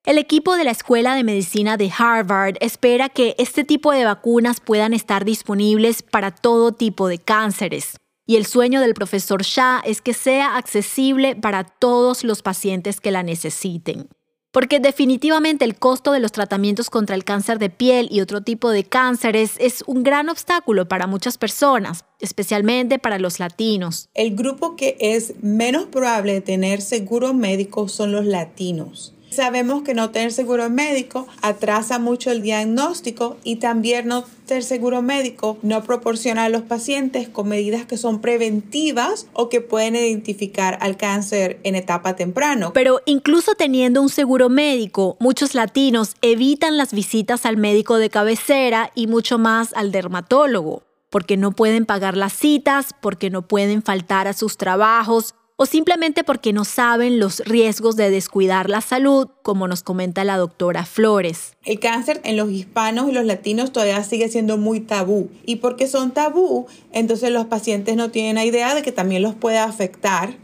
El 0.05 0.17
equipo 0.17 0.55
de 0.55 0.63
la 0.63 0.71
Escuela 0.71 1.13
de 1.13 1.25
Medicina 1.25 1.75
de 1.75 1.91
Harvard 1.95 2.55
espera 2.61 3.09
que 3.09 3.35
este 3.37 3.65
tipo 3.65 3.91
de 3.91 4.05
vacunas 4.05 4.61
puedan 4.61 4.93
estar 4.93 5.25
disponibles 5.25 6.03
para 6.03 6.31
todo 6.31 6.71
tipo 6.71 7.09
de 7.09 7.19
cánceres. 7.19 7.97
Y 8.25 8.37
el 8.37 8.45
sueño 8.45 8.79
del 8.79 8.93
profesor 8.93 9.43
Shah 9.43 9.81
es 9.83 10.01
que 10.01 10.13
sea 10.13 10.55
accesible 10.55 11.35
para 11.35 11.65
todos 11.65 12.23
los 12.23 12.41
pacientes 12.41 13.01
que 13.01 13.11
la 13.11 13.23
necesiten. 13.23 14.07
Porque 14.51 14.79
definitivamente 14.79 15.65
el 15.65 15.77
costo 15.77 16.13
de 16.13 16.21
los 16.21 16.31
tratamientos 16.31 16.89
contra 16.89 17.15
el 17.15 17.25
cáncer 17.25 17.59
de 17.59 17.69
piel 17.69 18.07
y 18.09 18.21
otro 18.21 18.41
tipo 18.41 18.71
de 18.71 18.85
cánceres 18.85 19.55
es 19.59 19.83
un 19.85 20.03
gran 20.03 20.29
obstáculo 20.29 20.87
para 20.87 21.07
muchas 21.07 21.37
personas, 21.37 22.05
especialmente 22.19 22.99
para 22.99 23.19
los 23.19 23.39
latinos. 23.39 24.09
El 24.13 24.35
grupo 24.35 24.77
que 24.77 24.95
es 24.99 25.33
menos 25.43 25.87
probable 25.87 26.33
de 26.33 26.41
tener 26.41 26.81
seguro 26.81 27.33
médico 27.33 27.89
son 27.89 28.13
los 28.13 28.25
latinos. 28.25 29.13
Sabemos 29.31 29.83
que 29.83 29.93
no 29.93 30.09
tener 30.09 30.31
seguro 30.31 30.69
médico 30.69 31.27
atrasa 31.41 31.99
mucho 31.99 32.31
el 32.31 32.41
diagnóstico 32.41 33.37
y 33.43 33.57
también 33.57 34.07
no 34.07 34.25
tener 34.45 34.63
seguro 34.63 35.01
médico 35.01 35.57
no 35.61 35.83
proporciona 35.83 36.45
a 36.45 36.49
los 36.49 36.63
pacientes 36.63 37.29
con 37.29 37.47
medidas 37.47 37.85
que 37.85 37.97
son 37.97 38.21
preventivas 38.21 39.27
o 39.33 39.49
que 39.49 39.61
pueden 39.61 39.95
identificar 39.95 40.79
al 40.81 40.97
cáncer 40.97 41.59
en 41.63 41.75
etapa 41.75 42.15
temprano. 42.15 42.73
Pero 42.73 43.01
incluso 43.05 43.53
teniendo 43.55 44.01
un 44.01 44.09
seguro 44.09 44.49
médico, 44.49 45.17
muchos 45.19 45.53
latinos 45.53 46.15
evitan 46.21 46.77
las 46.77 46.93
visitas 46.93 47.45
al 47.45 47.57
médico 47.57 47.97
de 47.97 48.09
cabecera 48.09 48.91
y 48.95 49.07
mucho 49.07 49.37
más 49.37 49.73
al 49.73 49.91
dermatólogo 49.91 50.83
porque 51.09 51.37
no 51.37 51.51
pueden 51.51 51.85
pagar 51.85 52.15
las 52.15 52.33
citas, 52.33 52.93
porque 53.01 53.29
no 53.29 53.47
pueden 53.47 53.81
faltar 53.81 54.27
a 54.27 54.33
sus 54.33 54.57
trabajos 54.57 55.33
o 55.61 55.65
simplemente 55.65 56.23
porque 56.23 56.53
no 56.53 56.63
saben 56.63 57.19
los 57.19 57.39
riesgos 57.39 57.97
de 57.97 58.09
descuidar 58.09 58.69
la 58.69 58.79
salud, 58.79 59.27
como 59.41 59.67
nos 59.67 59.83
comenta 59.83 60.23
la 60.23 60.37
doctora 60.37 60.85
Flores. 60.85 61.51
El 61.65 61.81
cáncer 61.81 62.21
en 62.23 62.37
los 62.37 62.49
hispanos 62.49 63.09
y 63.09 63.11
los 63.11 63.25
latinos 63.25 63.73
todavía 63.73 64.01
sigue 64.05 64.29
siendo 64.29 64.57
muy 64.57 64.79
tabú 64.79 65.29
y 65.45 65.57
porque 65.57 65.87
son 65.87 66.11
tabú, 66.11 66.67
entonces 66.93 67.31
los 67.31 67.47
pacientes 67.47 67.97
no 67.97 68.09
tienen 68.09 68.35
la 68.35 68.45
idea 68.45 68.73
de 68.73 68.83
que 68.83 68.93
también 68.93 69.21
los 69.21 69.35
puede 69.35 69.57
afectar 69.57 70.37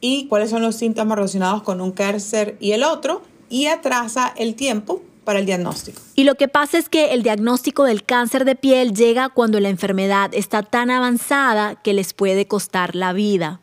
y 0.00 0.28
cuáles 0.28 0.50
son 0.50 0.62
los 0.62 0.76
síntomas 0.76 1.16
relacionados 1.16 1.64
con 1.64 1.80
un 1.80 1.90
cáncer 1.90 2.56
y 2.60 2.70
el 2.70 2.84
otro 2.84 3.22
y 3.48 3.66
atrasa 3.66 4.32
el 4.36 4.54
tiempo 4.54 5.02
para 5.24 5.40
el 5.40 5.46
diagnóstico. 5.46 6.00
Y 6.14 6.22
lo 6.22 6.36
que 6.36 6.46
pasa 6.46 6.78
es 6.78 6.88
que 6.88 7.06
el 7.06 7.24
diagnóstico 7.24 7.82
del 7.82 8.04
cáncer 8.04 8.44
de 8.44 8.54
piel 8.54 8.94
llega 8.94 9.30
cuando 9.30 9.58
la 9.58 9.68
enfermedad 9.68 10.30
está 10.32 10.62
tan 10.62 10.92
avanzada 10.92 11.74
que 11.82 11.92
les 11.92 12.14
puede 12.14 12.46
costar 12.46 12.94
la 12.94 13.12
vida. 13.12 13.58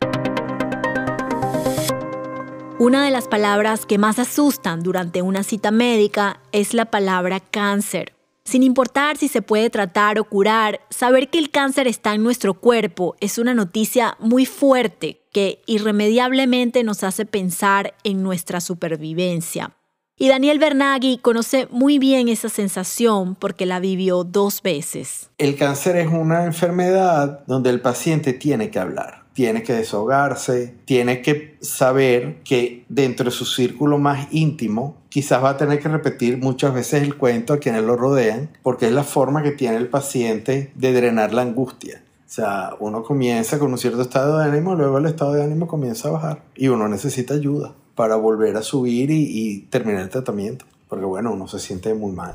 Una 2.80 3.04
de 3.04 3.10
las 3.10 3.26
palabras 3.26 3.86
que 3.86 3.98
más 3.98 4.20
asustan 4.20 4.84
durante 4.84 5.20
una 5.20 5.42
cita 5.42 5.72
médica 5.72 6.38
es 6.52 6.74
la 6.74 6.84
palabra 6.84 7.40
cáncer. 7.40 8.14
Sin 8.44 8.62
importar 8.62 9.16
si 9.16 9.26
se 9.26 9.42
puede 9.42 9.68
tratar 9.68 10.20
o 10.20 10.24
curar, 10.24 10.78
saber 10.88 11.28
que 11.28 11.40
el 11.40 11.50
cáncer 11.50 11.88
está 11.88 12.14
en 12.14 12.22
nuestro 12.22 12.54
cuerpo 12.54 13.16
es 13.18 13.36
una 13.36 13.52
noticia 13.52 14.16
muy 14.20 14.46
fuerte 14.46 15.22
que 15.32 15.60
irremediablemente 15.66 16.84
nos 16.84 17.02
hace 17.02 17.26
pensar 17.26 17.94
en 18.04 18.22
nuestra 18.22 18.60
supervivencia. 18.60 19.72
Y 20.16 20.28
Daniel 20.28 20.60
Bernaghi 20.60 21.18
conoce 21.18 21.66
muy 21.72 21.98
bien 21.98 22.28
esa 22.28 22.48
sensación 22.48 23.34
porque 23.34 23.66
la 23.66 23.80
vivió 23.80 24.22
dos 24.22 24.62
veces. 24.62 25.30
El 25.38 25.56
cáncer 25.56 25.96
es 25.96 26.06
una 26.06 26.44
enfermedad 26.44 27.44
donde 27.48 27.70
el 27.70 27.80
paciente 27.80 28.34
tiene 28.34 28.70
que 28.70 28.78
hablar 28.78 29.27
tiene 29.38 29.62
que 29.62 29.72
desahogarse, 29.72 30.74
tiene 30.84 31.22
que 31.22 31.58
saber 31.60 32.42
que 32.42 32.84
dentro 32.88 33.26
de 33.26 33.30
su 33.30 33.44
círculo 33.44 33.96
más 33.96 34.26
íntimo 34.32 34.96
quizás 35.10 35.44
va 35.44 35.50
a 35.50 35.56
tener 35.56 35.78
que 35.78 35.88
repetir 35.88 36.38
muchas 36.38 36.74
veces 36.74 37.04
el 37.04 37.16
cuento 37.16 37.52
a 37.52 37.58
quienes 37.58 37.84
lo 37.84 37.94
rodean, 37.94 38.50
porque 38.64 38.86
es 38.88 38.92
la 38.92 39.04
forma 39.04 39.44
que 39.44 39.52
tiene 39.52 39.76
el 39.76 39.86
paciente 39.86 40.72
de 40.74 40.92
drenar 40.92 41.34
la 41.34 41.42
angustia. 41.42 42.02
O 42.26 42.28
sea, 42.28 42.70
uno 42.80 43.04
comienza 43.04 43.60
con 43.60 43.70
un 43.70 43.78
cierto 43.78 44.02
estado 44.02 44.38
de 44.38 44.46
ánimo, 44.46 44.74
luego 44.74 44.98
el 44.98 45.06
estado 45.06 45.34
de 45.34 45.44
ánimo 45.44 45.68
comienza 45.68 46.08
a 46.08 46.10
bajar 46.10 46.42
y 46.56 46.66
uno 46.66 46.88
necesita 46.88 47.34
ayuda 47.34 47.72
para 47.94 48.16
volver 48.16 48.56
a 48.56 48.62
subir 48.62 49.12
y, 49.12 49.68
terminar 49.70 50.02
el 50.02 50.08
tratamiento, 50.08 50.64
porque 50.88 51.04
bueno, 51.04 51.32
uno 51.32 51.46
se 51.46 51.60
siente 51.60 51.94
muy 51.94 52.10
mal. 52.10 52.34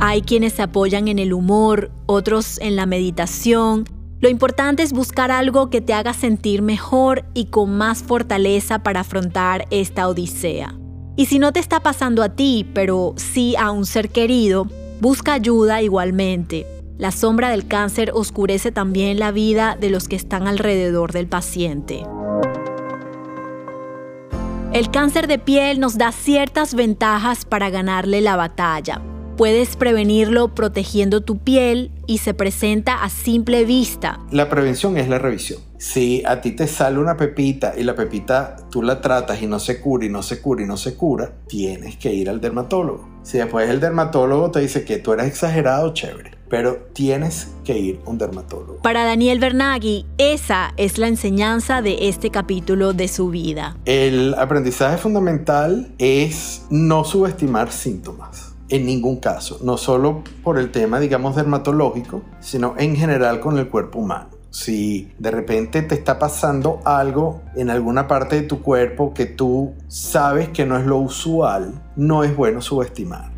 Hay 0.00 0.22
quienes 0.22 0.54
se 0.54 0.62
apoyan 0.62 1.06
en 1.06 1.20
el 1.20 1.32
humor, 1.32 1.92
otros 2.06 2.58
en 2.60 2.74
la 2.74 2.86
meditación, 2.86 3.84
lo 4.20 4.28
importante 4.28 4.82
es 4.82 4.92
buscar 4.92 5.30
algo 5.30 5.70
que 5.70 5.80
te 5.80 5.94
haga 5.94 6.12
sentir 6.12 6.60
mejor 6.60 7.24
y 7.32 7.46
con 7.46 7.76
más 7.78 8.02
fortaleza 8.02 8.80
para 8.82 9.00
afrontar 9.00 9.66
esta 9.70 10.08
odisea. 10.08 10.74
Y 11.16 11.26
si 11.26 11.38
no 11.38 11.52
te 11.52 11.60
está 11.60 11.80
pasando 11.80 12.22
a 12.22 12.28
ti, 12.28 12.68
pero 12.74 13.14
sí 13.16 13.56
a 13.56 13.70
un 13.70 13.86
ser 13.86 14.10
querido, 14.10 14.66
busca 15.00 15.32
ayuda 15.32 15.82
igualmente. 15.82 16.66
la 16.98 17.12
sombra 17.12 17.48
del 17.48 17.66
cáncer 17.66 18.10
oscurece 18.14 18.72
también 18.72 19.18
la 19.18 19.32
vida 19.32 19.74
de 19.80 19.88
los 19.88 20.06
que 20.06 20.16
están 20.16 20.46
alrededor 20.46 21.12
del 21.12 21.28
paciente. 21.28 22.02
El 24.74 24.90
cáncer 24.90 25.26
de 25.26 25.38
piel 25.38 25.80
nos 25.80 25.96
da 25.96 26.12
ciertas 26.12 26.74
ventajas 26.74 27.46
para 27.46 27.70
ganarle 27.70 28.20
la 28.20 28.36
batalla. 28.36 29.00
Puedes 29.40 29.76
prevenirlo 29.76 30.54
protegiendo 30.54 31.22
tu 31.22 31.38
piel 31.38 31.90
y 32.06 32.18
se 32.18 32.34
presenta 32.34 33.02
a 33.02 33.08
simple 33.08 33.64
vista. 33.64 34.20
La 34.30 34.50
prevención 34.50 34.98
es 34.98 35.08
la 35.08 35.18
revisión. 35.18 35.62
Si 35.78 36.22
a 36.26 36.42
ti 36.42 36.50
te 36.50 36.66
sale 36.66 36.98
una 36.98 37.16
pepita 37.16 37.72
y 37.74 37.84
la 37.84 37.94
pepita 37.94 38.56
tú 38.70 38.82
la 38.82 39.00
tratas 39.00 39.40
y 39.40 39.46
no 39.46 39.58
se 39.58 39.80
cura 39.80 40.04
y 40.04 40.10
no 40.10 40.22
se 40.22 40.42
cura 40.42 40.62
y 40.62 40.66
no 40.66 40.76
se 40.76 40.94
cura, 40.94 41.32
tienes 41.48 41.96
que 41.96 42.12
ir 42.12 42.28
al 42.28 42.42
dermatólogo. 42.42 43.08
Si 43.22 43.38
después 43.38 43.70
el 43.70 43.80
dermatólogo 43.80 44.50
te 44.50 44.60
dice 44.60 44.84
que 44.84 44.98
tú 44.98 45.14
eres 45.14 45.28
exagerado, 45.28 45.94
chévere 45.94 46.32
pero 46.50 46.88
tienes 46.92 47.52
que 47.64 47.78
ir 47.78 48.00
a 48.04 48.10
un 48.10 48.18
dermatólogo. 48.18 48.82
Para 48.82 49.04
Daniel 49.04 49.38
Bernaghi, 49.38 50.04
esa 50.18 50.74
es 50.76 50.98
la 50.98 51.06
enseñanza 51.06 51.80
de 51.80 52.08
este 52.08 52.30
capítulo 52.30 52.92
de 52.92 53.06
su 53.06 53.30
vida. 53.30 53.76
El 53.84 54.34
aprendizaje 54.34 54.98
fundamental 54.98 55.94
es 55.98 56.66
no 56.68 57.04
subestimar 57.04 57.70
síntomas 57.70 58.49
en 58.70 58.86
ningún 58.86 59.16
caso, 59.16 59.58
no 59.62 59.76
solo 59.76 60.22
por 60.42 60.58
el 60.58 60.70
tema, 60.70 61.00
digamos, 61.00 61.36
dermatológico, 61.36 62.22
sino 62.40 62.74
en 62.78 62.96
general 62.96 63.40
con 63.40 63.58
el 63.58 63.68
cuerpo 63.68 63.98
humano. 63.98 64.30
Si 64.50 65.12
de 65.18 65.30
repente 65.30 65.82
te 65.82 65.94
está 65.94 66.18
pasando 66.18 66.80
algo 66.84 67.42
en 67.54 67.70
alguna 67.70 68.08
parte 68.08 68.36
de 68.36 68.42
tu 68.42 68.62
cuerpo 68.62 69.14
que 69.14 69.26
tú 69.26 69.74
sabes 69.86 70.48
que 70.48 70.66
no 70.66 70.76
es 70.76 70.86
lo 70.86 70.98
usual, 70.98 71.82
no 71.94 72.24
es 72.24 72.34
bueno 72.34 72.60
subestimar. 72.60 73.30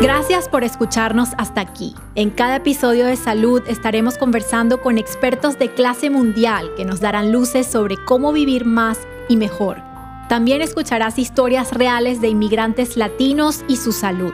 Gracias 0.00 0.48
por 0.48 0.64
escucharnos 0.64 1.28
hasta 1.38 1.60
aquí. 1.60 1.94
En 2.14 2.30
cada 2.30 2.56
episodio 2.56 3.06
de 3.06 3.16
Salud 3.16 3.62
estaremos 3.68 4.18
conversando 4.18 4.80
con 4.80 4.98
expertos 4.98 5.58
de 5.58 5.72
clase 5.72 6.10
mundial 6.10 6.70
que 6.76 6.84
nos 6.84 7.00
darán 7.00 7.30
luces 7.30 7.66
sobre 7.66 7.96
cómo 8.04 8.32
vivir 8.32 8.64
más 8.64 8.98
y 9.28 9.36
mejor 9.36 9.91
también 10.32 10.62
escucharás 10.62 11.18
historias 11.18 11.72
reales 11.72 12.22
de 12.22 12.28
inmigrantes 12.28 12.96
latinos 12.96 13.66
y 13.68 13.76
su 13.76 13.92
salud. 13.92 14.32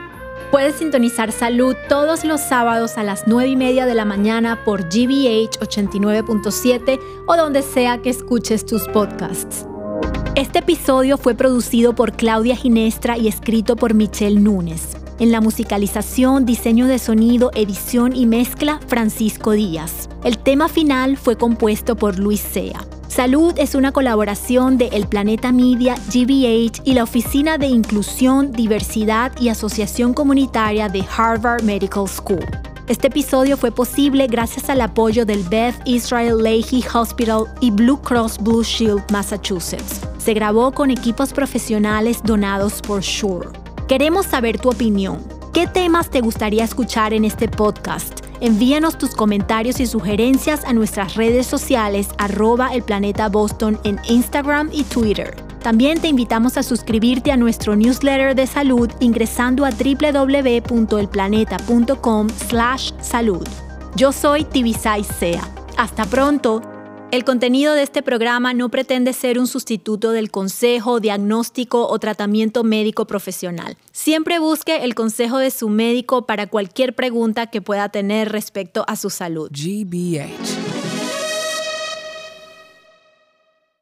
Puedes 0.52 0.76
sintonizar 0.76 1.32
Salud 1.32 1.74
todos 1.88 2.24
los 2.24 2.40
sábados 2.40 2.96
a 2.98 3.02
las 3.02 3.24
9 3.26 3.50
y 3.50 3.56
media 3.56 3.84
de 3.84 3.96
la 3.96 4.04
mañana 4.04 4.64
por 4.64 4.82
GBH 4.84 5.58
89.7 5.58 7.00
o 7.26 7.36
donde 7.36 7.62
sea 7.62 7.98
que 7.98 8.10
escuches 8.10 8.64
tus 8.64 8.86
podcasts. 8.86 9.66
Este 10.36 10.60
episodio 10.60 11.18
fue 11.18 11.34
producido 11.34 11.96
por 11.96 12.12
Claudia 12.12 12.54
Ginestra 12.54 13.18
y 13.18 13.26
escrito 13.26 13.74
por 13.74 13.94
Michelle 13.94 14.38
Núñez. 14.38 14.96
En 15.18 15.32
la 15.32 15.40
musicalización, 15.40 16.46
diseño 16.46 16.86
de 16.86 17.00
sonido, 17.00 17.50
edición 17.56 18.14
y 18.14 18.26
mezcla, 18.26 18.78
Francisco 18.86 19.50
Díaz. 19.50 20.08
El 20.22 20.38
tema 20.38 20.68
final 20.68 21.16
fue 21.16 21.36
compuesto 21.36 21.96
por 21.96 22.20
Luis 22.20 22.40
Sea. 22.40 22.86
Salud 23.18 23.52
es 23.56 23.74
una 23.74 23.90
colaboración 23.90 24.78
de 24.78 24.90
El 24.92 25.08
Planeta 25.08 25.50
Media, 25.50 25.96
GBH 25.96 26.82
y 26.84 26.94
la 26.94 27.02
Oficina 27.02 27.58
de 27.58 27.66
Inclusión, 27.66 28.52
Diversidad 28.52 29.32
y 29.40 29.48
Asociación 29.48 30.14
Comunitaria 30.14 30.88
de 30.88 31.04
Harvard 31.16 31.64
Medical 31.64 32.06
School. 32.06 32.46
Este 32.86 33.08
episodio 33.08 33.56
fue 33.56 33.72
posible 33.72 34.28
gracias 34.28 34.70
al 34.70 34.80
apoyo 34.82 35.26
del 35.26 35.42
Beth 35.42 35.74
Israel 35.84 36.40
Lahey 36.40 36.84
Hospital 36.94 37.46
y 37.60 37.72
Blue 37.72 38.00
Cross 38.00 38.38
Blue 38.38 38.62
Shield 38.62 39.02
Massachusetts. 39.10 40.00
Se 40.18 40.32
grabó 40.32 40.70
con 40.70 40.92
equipos 40.92 41.32
profesionales 41.32 42.20
donados 42.22 42.80
por 42.80 43.00
Shure. 43.00 43.48
Queremos 43.88 44.26
saber 44.26 44.60
tu 44.60 44.68
opinión. 44.68 45.18
¿Qué 45.52 45.66
temas 45.66 46.08
te 46.08 46.20
gustaría 46.20 46.62
escuchar 46.62 47.12
en 47.12 47.24
este 47.24 47.48
podcast? 47.48 48.27
Envíanos 48.40 48.98
tus 48.98 49.16
comentarios 49.16 49.80
y 49.80 49.86
sugerencias 49.86 50.64
a 50.64 50.72
nuestras 50.72 51.16
redes 51.16 51.46
sociales 51.46 52.08
arroba 52.18 52.72
el 52.72 52.82
planeta 52.82 53.28
Boston 53.28 53.80
en 53.84 54.00
Instagram 54.08 54.70
y 54.72 54.84
Twitter. 54.84 55.36
También 55.62 56.00
te 56.00 56.08
invitamos 56.08 56.56
a 56.56 56.62
suscribirte 56.62 57.32
a 57.32 57.36
nuestro 57.36 57.74
newsletter 57.74 58.36
de 58.36 58.46
salud 58.46 58.90
ingresando 59.00 59.64
a 59.64 59.70
www.elplaneta.com 59.70 62.28
slash 62.28 62.92
salud. 63.00 63.48
Yo 63.96 64.12
soy 64.12 64.44
Tibisay 64.44 65.02
Sea. 65.02 65.42
Hasta 65.76 66.04
pronto. 66.04 66.77
El 67.10 67.24
contenido 67.24 67.72
de 67.72 67.84
este 67.84 68.02
programa 68.02 68.52
no 68.52 68.68
pretende 68.68 69.14
ser 69.14 69.38
un 69.38 69.46
sustituto 69.46 70.12
del 70.12 70.30
consejo, 70.30 71.00
diagnóstico 71.00 71.88
o 71.88 71.98
tratamiento 71.98 72.64
médico 72.64 73.06
profesional. 73.06 73.78
Siempre 73.92 74.38
busque 74.38 74.84
el 74.84 74.94
consejo 74.94 75.38
de 75.38 75.50
su 75.50 75.70
médico 75.70 76.26
para 76.26 76.48
cualquier 76.48 76.94
pregunta 76.94 77.46
que 77.46 77.62
pueda 77.62 77.88
tener 77.88 78.30
respecto 78.30 78.84
a 78.88 78.96
su 78.96 79.08
salud. 79.08 79.48